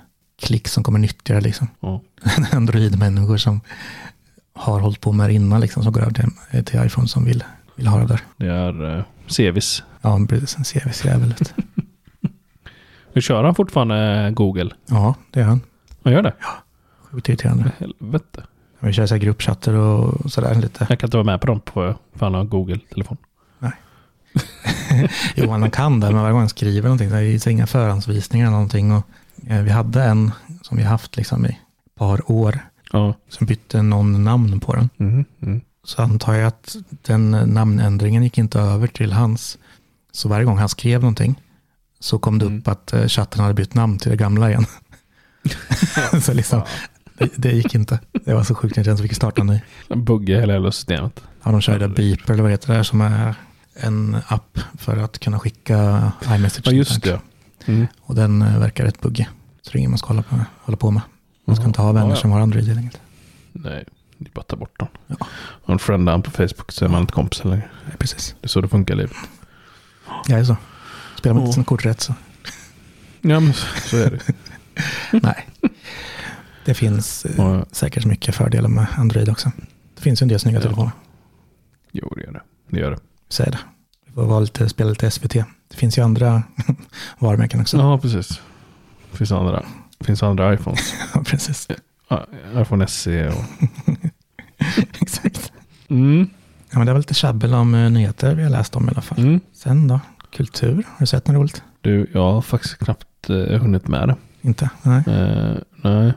[0.43, 1.69] klick som kommer nyttja det liksom.
[1.81, 2.01] Ja.
[2.53, 3.61] Android-människor som
[4.55, 7.45] har hållit på med det innan liksom, som går över till, till iPhone som vill,
[7.77, 8.21] vill ha det där.
[8.37, 9.83] Det är eh, Sevis.
[10.03, 10.57] Ja, precis.
[10.57, 11.35] En CVC-jävel.
[13.13, 14.71] Hur kör han fortfarande Google?
[14.87, 15.61] ja, det är han.
[16.05, 16.35] Han gör det?
[17.13, 17.73] Sjukt irriterande.
[17.79, 18.43] Helvete.
[18.81, 20.87] Vi kör så här gruppchatter och sådär lite.
[20.89, 23.17] Jag kan inte vara med på dem på, för han har Google-telefon.
[25.35, 28.47] Jo, han kan det, men varje gång han skriver någonting, så är det inga förhandsvisningar
[28.47, 28.93] eller någonting.
[28.93, 29.05] Och,
[29.47, 30.31] eh, vi hade en
[30.63, 32.59] som vi haft liksom i ett par år,
[32.93, 33.15] Ja.
[33.29, 34.89] som bytte någon namn på den.
[34.99, 35.25] Mm.
[35.43, 35.61] Mm.
[35.85, 39.59] Så antar jag att den namnändringen gick inte över till hans.
[40.13, 41.41] Så varje gång han skrev någonting
[42.01, 42.59] så kom det Mm.
[42.59, 44.67] upp att eh, chatten hade bytt namn till det gamla igen.
[46.23, 46.63] så liksom,
[47.19, 47.99] det, det gick inte.
[48.25, 49.61] Det var så sjukt irriterande så vi fick starta ny.
[49.89, 51.21] En bugg i hela jävla systemet.
[51.43, 53.35] Ja, de körde Beeper eller vad heter det där som är
[53.75, 56.67] en app för att kunna skicka iMessage.
[56.67, 57.21] Ja, just det.
[57.67, 57.87] Mm.
[58.01, 59.29] Och den eh, verkar rätt buggig.
[59.63, 61.03] Så det är ingen man ska hålla på, hålla på med.
[61.45, 61.69] Man ska Jaha.
[61.69, 62.21] inte ha vänner Ja, ja.
[62.21, 63.03] som har Android helt enkelt.
[63.53, 63.85] Nej,
[64.19, 64.89] det är bara att ta bort dem.
[65.07, 65.17] Ja.
[65.65, 67.69] Har en friend han på Facebook så är man inte kompisar längre.
[67.87, 68.35] Nej, precis.
[68.41, 69.17] Det är så det funkar i livet.
[70.07, 70.57] Ja, det är så.
[71.19, 71.53] Spelar man inte Ja.
[71.55, 72.15] sina kort rätt så.
[73.21, 73.53] Ja, men
[73.85, 74.21] så är det.
[75.23, 75.47] Nej.
[76.69, 77.65] Det finns eh, Ja.
[77.73, 79.53] säkert mycket fördelar med Android också.
[79.95, 80.63] Det finns ju en del snygga Ja.
[80.63, 80.91] telefoner.
[81.93, 82.41] Jo, det gör det.
[82.71, 82.99] Det gör det.
[83.29, 83.59] Säg det.
[84.07, 85.33] Vi får vara lite, spela lite SVT.
[85.69, 86.43] Det finns ju andra
[87.19, 87.77] varumärken också.
[87.77, 88.41] Ja, precis.
[89.11, 89.63] Det finns andra,
[89.99, 90.95] det finns andra iPhones.
[91.15, 91.69] Ja, precis.
[92.57, 93.45] IPhone SE och...
[95.01, 95.53] Exakt.
[95.89, 96.31] Mm.
[96.71, 99.03] Ja, men det var lite tjabbel om eh, nyheter vi har läst om i alla
[99.03, 99.19] fall.
[99.19, 99.41] Mm.
[99.53, 100.01] Sen då?
[100.37, 100.75] Kultur?
[100.75, 101.63] Har du sett något roligt?
[101.81, 104.17] Du, jag har faktiskt knappt eh, hunnit med det.
[104.43, 104.71] Inte?
[104.83, 105.03] Nej.
[105.07, 106.13] Eh, nej,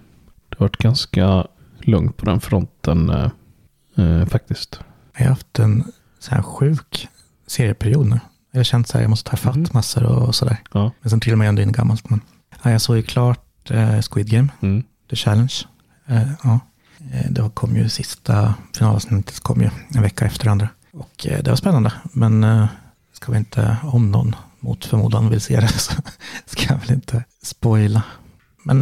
[0.61, 1.47] varit ganska
[1.79, 3.31] lugnt på den fronten eh,
[3.97, 4.79] eh, faktiskt.
[5.17, 5.83] Jag har haft en
[6.19, 7.07] så här sjuk
[7.47, 8.19] serieperiod nu.
[8.51, 9.67] Jag har känt så här, jag måste ta fatt Mhm.
[9.73, 10.57] massor och sådär.
[10.73, 10.91] Ja.
[11.01, 12.09] Men sen trillar man ju ändå in gammalt.
[12.09, 12.21] Men,
[12.63, 14.83] ja, jag såg ju klart eh, Squid Game, Mm.
[15.09, 15.53] The Challenge.
[16.07, 16.59] Eh, ja.
[17.13, 20.69] eh, det kom ju sista finalavsnittet kom ju en vecka efter andra.
[20.93, 21.93] Och eh, det var spännande.
[22.03, 22.67] Men
[23.13, 25.93] ska vi inte, om någon mot förmodan vill se det, så
[26.45, 28.03] ska jag väl inte spoila.
[28.63, 28.79] Men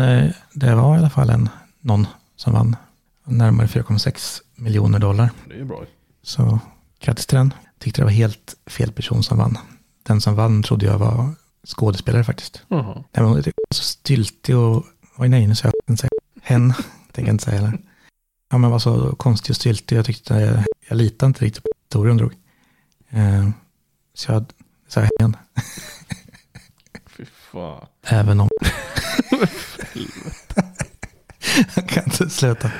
[0.53, 1.49] det var i alla fall en,
[1.81, 2.75] någon som vann
[3.23, 5.29] närmare 4,6 miljoner dollar.
[5.47, 5.83] Det är bra.
[6.21, 6.59] Så
[6.99, 7.53] grattis till den.
[7.79, 9.57] Tyckte det var helt fel person som vann.
[10.03, 11.33] Den som vann trodde jag var
[11.67, 12.61] skådespelare faktiskt.
[12.67, 14.85] Nej, men hon är så styltig och...
[15.17, 16.09] Oj nej, nu sa jag inte säga.
[16.41, 16.73] Hen,
[17.11, 17.79] tänker jag inte säga heller.
[18.49, 19.97] Ja, men var så konstig och styltig.
[19.97, 22.33] Jag tyckte, jag, jag litade inte riktigt på historien drog.
[23.09, 23.49] Eh,
[24.13, 24.45] så jag
[24.87, 25.37] sa hen.
[27.17, 27.87] Fy fan.
[28.03, 28.49] Även om...
[31.75, 32.71] jag kan inte sluta.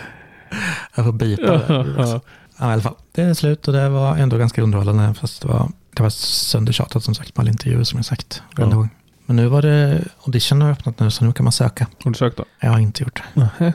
[0.96, 1.94] Jag får bipa det.
[1.98, 2.22] Ja.
[2.58, 2.96] Ja, i alla fall.
[3.12, 5.14] Det är slut och det var ändå ganska underhållande.
[5.14, 8.44] Fast det var, det var söndertjatat som sagt på alla intervjuer som jag sagt.
[8.58, 8.88] Ja.
[9.26, 11.88] Men nu var det, audition har öppnat nu så nu kan man söka.
[12.04, 12.46] Har du sökt då?
[12.60, 13.40] Jag har inte gjort det.
[13.40, 13.74] Nähä.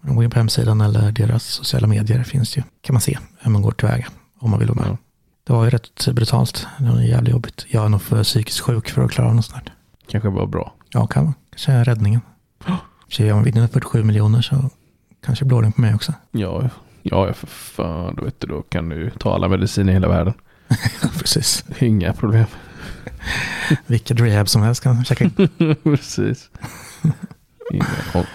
[0.00, 2.64] Men gå in på hemsidan eller deras sociala medier finns det ju.
[2.82, 4.06] Kan man se hur man går tillväga
[4.38, 4.88] om man vill vara med.
[4.88, 4.96] Ja.
[5.44, 6.66] Det var ju rätt brutalt.
[6.78, 7.66] Det var jävligt jobbigt.
[7.68, 9.74] Jag är nog för psykiskt sjuk för att klara av något sånt här.
[10.10, 10.74] Kanske var bra.
[10.90, 12.20] Ja, kan, kanske är räddningen.
[13.08, 14.70] Så man vinner 47 miljoner så
[15.26, 16.12] kanske blår den på mig också.
[16.30, 16.70] Ja,
[17.02, 18.14] ja för fan.
[18.14, 20.34] Då, vet du, då kan du ta alla mediciner i hela världen.
[21.18, 21.64] Precis.
[21.78, 22.46] Inga problem.
[23.86, 25.48] Vilket rehab som helst kan checka in.
[25.82, 26.50] Precis.
[27.72, 27.86] Inga,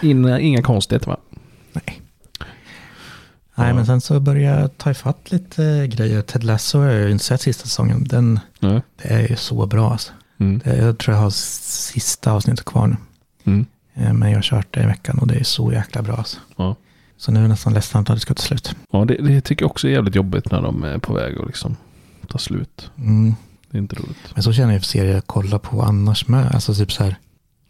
[0.02, 1.18] inga, inga konstigheter va?
[1.74, 2.02] Nej.
[3.56, 6.22] Nej, men sen så började jag ta ifatt lite grejer.
[6.22, 8.04] Ted Lasso har jag ju inte sett sista säsongen.
[8.04, 8.82] Den, Nej.
[9.02, 10.12] det är ju så bra alltså.
[10.38, 10.62] Mm.
[10.64, 12.96] Det, jag tror jag har sista avsnittet kvar nu.
[13.44, 13.66] Mm.
[13.94, 16.38] Eh, Men jag har kört det i veckan och det är så jäkla bra alltså.
[16.56, 16.76] Ja.
[17.18, 18.76] Så nu är jag nästan ledsen att det ska ta slut.
[18.92, 21.48] Ja, det, det tycker jag också är jävligt jobbigt när de är på väg att
[21.48, 21.76] liksom
[22.28, 22.92] ta slut.
[22.98, 23.36] Mm.
[23.72, 24.18] Det är inte roligt.
[24.34, 26.52] Men så känner jag för serier jag kollar på annars med.
[26.56, 27.16] Alltså typ så här,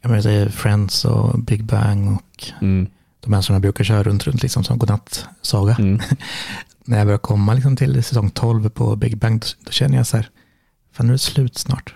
[0.01, 2.87] jag menar, det är Friends och Big Bang och Mm.
[3.19, 5.75] de här som jag brukar köra runt, runt liksom som godnattsaga.
[5.79, 5.99] Mm.
[6.85, 10.07] När jag börjar komma liksom till säsong 12 på Big Bang, då, då känner jag
[10.07, 10.29] så här,
[10.93, 11.95] fan nu är det slut snart.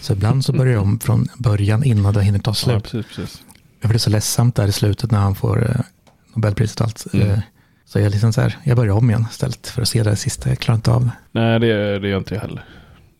[0.00, 2.82] Så ibland så börjar jag om från början innan det hinner ta Ja, slut.
[2.82, 3.42] precis, precis.
[3.80, 5.80] Det är så ledsamt där i slutet när han får eh,
[6.34, 7.06] Nobelpriset och allt.
[7.12, 7.30] Mm.
[7.30, 7.38] Eh,
[7.84, 10.48] så jag, liksom så här, jag börjar om igen istället för att se det sista.
[10.48, 11.12] Jag klarar inte av det.
[11.32, 12.64] Nej, det, det gör inte jag heller.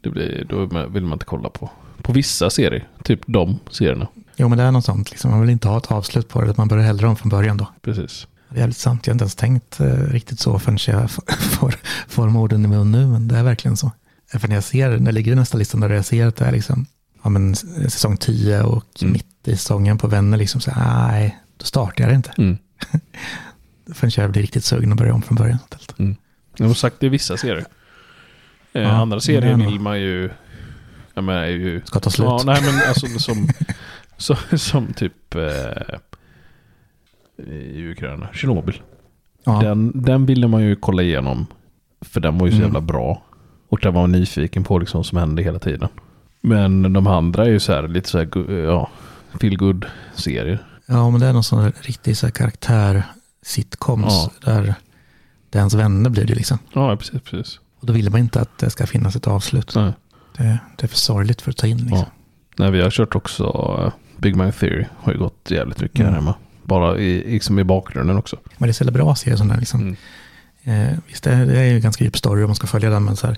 [0.00, 1.70] Det blir, då vill man inte kolla på.
[2.02, 4.08] På vissa serier, typ de serierna.
[4.36, 5.10] Jo, men det är något sånt.
[5.10, 5.30] Liksom.
[5.30, 6.56] Man vill inte ha ett avslut på det.
[6.56, 7.66] Man börjar hellre om från början då.
[7.82, 8.26] Precis.
[8.48, 9.06] Det är jävligt sant.
[9.06, 11.74] Jag har inte ens tänkt eh, riktigt så förrän jag får,
[12.08, 13.06] får de orden i mun nu.
[13.06, 13.92] Men det är verkligen så.
[14.32, 16.44] För när jag ser, när jag ligger i nästa listan där jag ser att det
[16.44, 16.86] är liksom,
[17.22, 19.12] ja, men, säsong 10 och Mm.
[19.12, 22.32] mitt i säsongen på Vänner, liksom så nej, då startar jag det inte.
[22.38, 22.58] Mm.
[23.94, 25.58] Förrän jag blir riktigt sugen och börjar om från början.
[25.98, 26.16] Mm.
[26.56, 27.64] Jag har sagt det är vissa serier.
[28.72, 30.30] Eh, Ja, andra serier nog- vill man ju...
[31.14, 31.82] Jag menar är ju...
[31.84, 32.26] Ska ta slut.
[32.28, 33.48] Ja, nej men alltså som...
[34.16, 35.34] som, som typ...
[35.34, 35.98] Eh,
[37.46, 38.28] i Ukraina.
[38.32, 38.82] Tjernobyl.
[39.44, 41.46] Ja, Den, den ville man ju kolla igenom.
[42.00, 42.66] För den var ju så Mm.
[42.66, 43.22] jävla bra.
[43.68, 45.88] Och där var man nyfiken på liksom som hände hela tiden.
[46.40, 48.90] Men de andra är ju så här lite så här, ja,
[49.40, 49.84] feel
[50.14, 53.02] serier ja, men det är någon sån här riktig så här, karaktär
[53.42, 54.30] sitcoms Ja.
[54.52, 54.74] där
[55.50, 56.58] det ens vänner blir det liksom.
[56.72, 57.60] Ja, precis, precis.
[57.80, 59.72] Och då vill man inte att det ska finnas ett avslut.
[59.74, 59.92] Nej.
[60.36, 61.98] Det, det är för sorgligt för att ta in liksom.
[61.98, 62.06] Ja.
[62.56, 63.44] Nej, vi har kört också
[63.84, 64.84] eh, Big Bang Theory.
[64.98, 66.12] Har ju gått jävligt mycket Mm.
[66.12, 66.34] här hemma.
[66.62, 68.36] Bara i, liksom i bakgrunden också.
[68.58, 69.80] Men det är så jävla bra att se sådana här liksom.
[69.80, 70.92] Mm.
[70.92, 73.04] Eh, visst, det är, det är ju ganska djup story om man ska följa den,
[73.04, 73.36] men så här,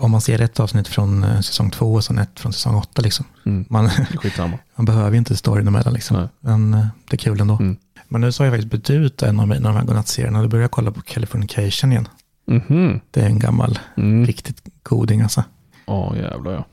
[0.00, 3.02] om man ser ett avsnitt från eh, säsong två och sen ett från säsong åtta,
[3.02, 3.26] liksom.
[3.46, 3.64] Mm.
[3.70, 3.90] man,
[4.76, 6.16] man behöver ju inte storyn emellan, liksom.
[6.16, 6.28] Nej.
[6.40, 7.54] men eh, det är kul ändå.
[7.54, 7.76] Mm.
[8.08, 10.48] Men nu så har jag faktiskt bytt ut en av mina- de här godnattserierna, då
[10.48, 12.08] börjar jag kolla på Californication igen.
[12.46, 13.00] Mhm.
[13.10, 14.26] Det är en gammal, Mm.
[14.26, 15.44] riktigt goding alltså.
[15.86, 16.64] Ja, jävlar ja.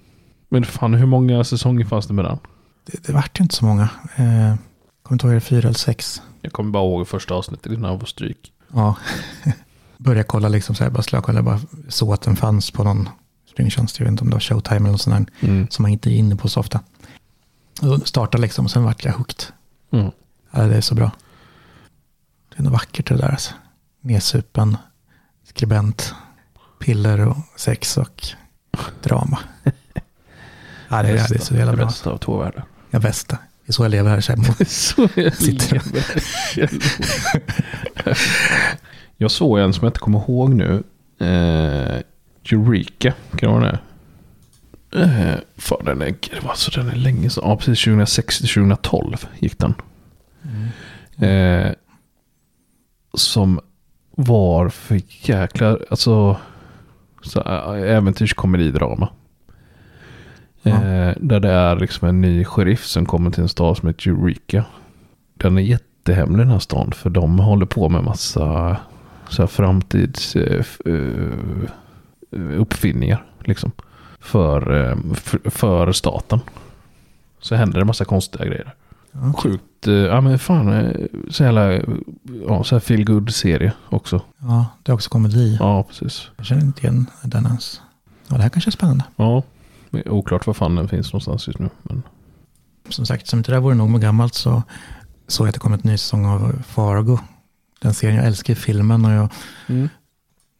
[0.49, 2.37] Men fan, hur många säsonger fanns det med den?
[2.85, 3.83] Det, det vart ju inte så många.
[4.15, 4.55] Eh,
[5.03, 6.21] kommer inte ihåg, fyra eller sex?
[6.41, 8.51] Jag kommer bara ihåg första avsnittet innan jag får stryk.
[8.73, 8.95] Ja,
[9.97, 13.09] började kolla liksom så här, bara slökolla, bara så att den fanns på någon
[13.49, 15.67] streamingtjänst, jag vet inte om det var Showtime eller något sånt där, Mm.
[15.69, 16.79] som man inte är inne på så ofta.
[17.81, 19.43] Och startade liksom och sen vart jag hooked.
[19.91, 20.11] Mm.
[20.51, 21.11] Ja, det är så bra.
[22.49, 23.53] Det är nog vackert det där alltså.
[24.01, 24.77] Nedsupen,
[25.43, 26.13] skribent,
[26.79, 28.27] piller och sex och
[29.03, 29.39] drama.
[30.89, 31.85] Ja, det, är, det är så jävla Det bra.
[31.85, 32.63] bästa av två världar.
[32.89, 33.37] Jag bästa.
[33.65, 34.21] Det är så jag lever här.
[34.21, 34.65] Så här.
[34.65, 35.81] Så jag Sitter-
[39.17, 40.83] Jag såg en som jag inte kommer ihåg nu.
[41.19, 42.01] Eh,
[42.51, 43.79] Eureka, kan det vara det?
[45.01, 47.43] Eh, fan, den är, det var alltså den är länge sedan.
[47.45, 49.73] Ja, precis 2006 till 2012 gick den.
[51.29, 51.71] Eh,
[53.13, 53.59] som
[54.11, 56.37] var för jäkla, alltså
[57.21, 59.09] så, äh, äventyrskomedidrama.
[60.61, 60.71] Ja.
[60.71, 64.09] Eh, där det är liksom en ny sheriff som kommer till en stad som heter
[64.09, 64.65] Eureka.
[65.33, 68.77] Den är jättehemlig den här stan för de håller på med massa
[69.29, 73.71] så här framtids eh, eh, uppfinningar liksom.
[74.19, 76.39] För, eh, för, för staten.
[77.39, 78.73] Så händer det massa konstiga grejer.
[79.11, 79.33] Ja.
[79.33, 80.93] Sjukt, ja men fan,
[81.29, 81.73] så jävla,
[82.47, 84.21] ja så här feel good serie också.
[84.39, 85.57] Ja, det är också komedi.
[85.59, 86.29] Ja, precis.
[86.37, 87.81] Jag känner inte igen den ens.
[88.27, 89.03] Ja, det här kanske är spännande.
[89.15, 89.43] Ja,
[90.05, 91.69] oklart var fan den finns någonstans just nu.
[91.83, 92.03] Men
[92.89, 94.63] Som sagt, som inte det där vore nog med gammalt så
[95.27, 97.19] såg jag att det kom ett ny säsong av Fargo.
[97.79, 99.29] Den serien, jag älskar filmen och jag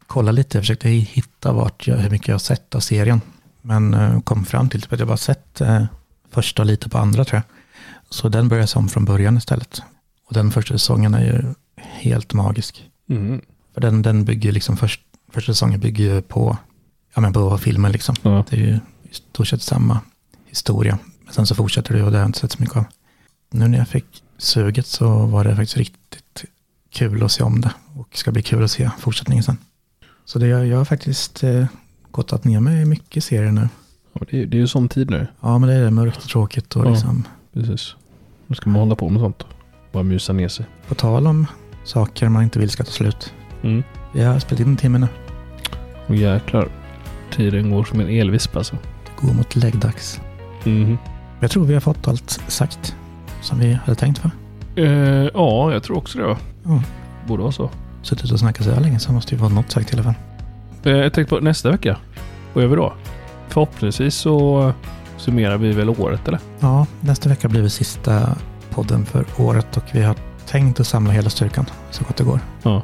[0.08, 0.58] kollade lite.
[0.58, 3.22] Jag försökte hitta vart jag, hur mycket jag har sett av serien.
[3.62, 5.86] Men eh, kom fram till typ att jag bara sett eh,
[6.32, 7.44] första och lite på andra tror jag.
[8.10, 9.82] Så den började jag om från början istället.
[10.28, 12.90] Och den första säsongen är ju helt magisk.
[13.10, 13.42] Mm.
[13.74, 15.02] För den, den bygger liksom, först,
[15.32, 16.58] första säsongen bygger ju på,
[17.16, 18.16] ja men på filmen liksom.
[18.22, 18.46] Ja.
[18.50, 20.00] Det är ju i stort sett samma
[20.46, 21.00] historia.
[21.26, 22.86] Men sen så fortsätter det och det har jag inte sett så mycket av.
[23.52, 26.07] Nu när jag fick suget så var det faktiskt riktigt
[26.98, 27.72] kul att se om det.
[27.96, 29.58] Och ska bli kul att se fortsättningen sen.
[30.26, 31.66] Så det, jag har faktiskt eh,
[32.12, 33.70] gottat ner mig mycket serier nu.
[34.14, 35.28] Ja, det, är, det är ju sån tid nu.
[35.42, 36.90] Ja, men det är det mörkt och tråkigt och Ja.
[36.90, 37.24] liksom.
[37.54, 37.96] Precis.
[38.48, 39.44] Nu ska man hålla på med sånt.
[39.92, 40.66] Bara mysa ner sig.
[40.88, 41.46] På tal om
[41.84, 43.34] saker man inte vill ska ta slut.
[43.64, 43.84] Mm.
[44.14, 45.08] Vi har spelat in en timme nu.
[46.08, 46.70] Och jäklar.
[47.36, 48.76] Tiden går som en elvisp alltså.
[49.06, 50.22] Det går mot läggdags.
[50.64, 50.98] Mhm.
[51.40, 52.96] Jag tror vi har fått allt sagt
[53.42, 54.32] som vi hade tänkt för.
[54.76, 56.38] Eh, ja, jag tror också det.
[56.68, 56.82] Ja.
[57.28, 57.70] Borde vara så.
[58.02, 60.14] Suttit och snackat så här länge så måste vi få något sagt i alla fall.
[60.84, 61.98] Eh, jag tänkte på nästa vecka.
[62.54, 62.94] Vad gör vi då?
[63.48, 64.74] Förhoppningsvis så
[65.18, 66.40] summerar vi väl året eller?
[66.60, 68.36] Ja, nästa vecka blir det sista
[68.70, 70.16] podden för året och vi har
[70.48, 72.40] tänkt att samla hela styrkan så gott det går.
[72.64, 72.82] Ja.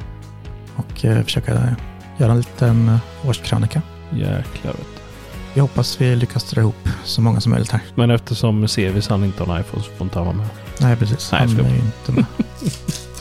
[0.76, 1.76] Och eh, försöka
[2.18, 3.82] göra en liten eh, årskrönika.
[4.10, 5.00] Jäklar vet du.
[5.54, 7.80] Jag hoppas vi lyckas dra ihop så många som möjligt här.
[7.94, 10.46] Men eftersom Sevis han inte har en iPhone så får inte han vara med.
[10.80, 11.32] Nej, precis.
[11.32, 12.24] Nej, Han är ju inte med.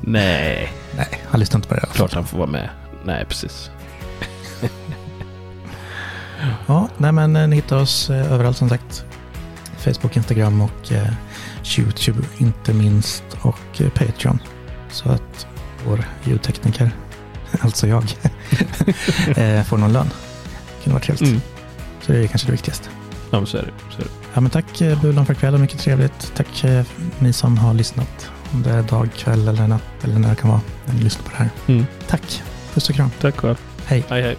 [0.00, 0.72] Nej.
[0.96, 1.86] Nej, han lyssnar inte på det.
[1.92, 2.68] Klart han får vara med.
[3.04, 3.70] Nej, precis.
[6.66, 9.04] Ja, nej men eh, ni hittar oss eh, överallt som sagt.
[9.78, 11.12] Facebook, Instagram och eh,
[11.78, 14.38] YouTube inte minst och eh, Patreon.
[14.90, 15.46] Så att
[15.86, 16.90] vår ljudtekniker,
[17.60, 18.02] alltså jag,
[19.36, 20.08] eh, får någon lön.
[20.08, 21.28] Det kunde vara trevligt.
[21.28, 21.40] Mm.
[22.00, 22.88] Så det är kanske det viktigaste.
[23.30, 23.72] Ja, men så är det.
[23.96, 24.10] Så är det.
[24.34, 26.32] Ja, men tack eh, Bulan för kvällen, mycket trevligt.
[26.36, 26.64] Tack
[27.18, 28.30] ni som har lyssnat.
[28.52, 31.24] Om det är dag, kväll eller natt eller när det kan vara när ni lyssnar
[31.24, 31.50] på det här.
[31.66, 31.86] Mm.
[32.08, 32.42] Tack,
[32.74, 33.10] puss och kram.
[33.20, 33.60] Tack själv.
[33.86, 34.04] Hej.
[34.08, 34.36] Hej, hej.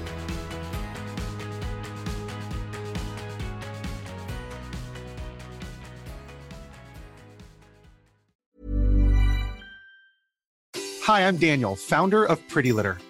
[11.08, 13.09] Hi, I'm Daniel, founder of Pretty Litter.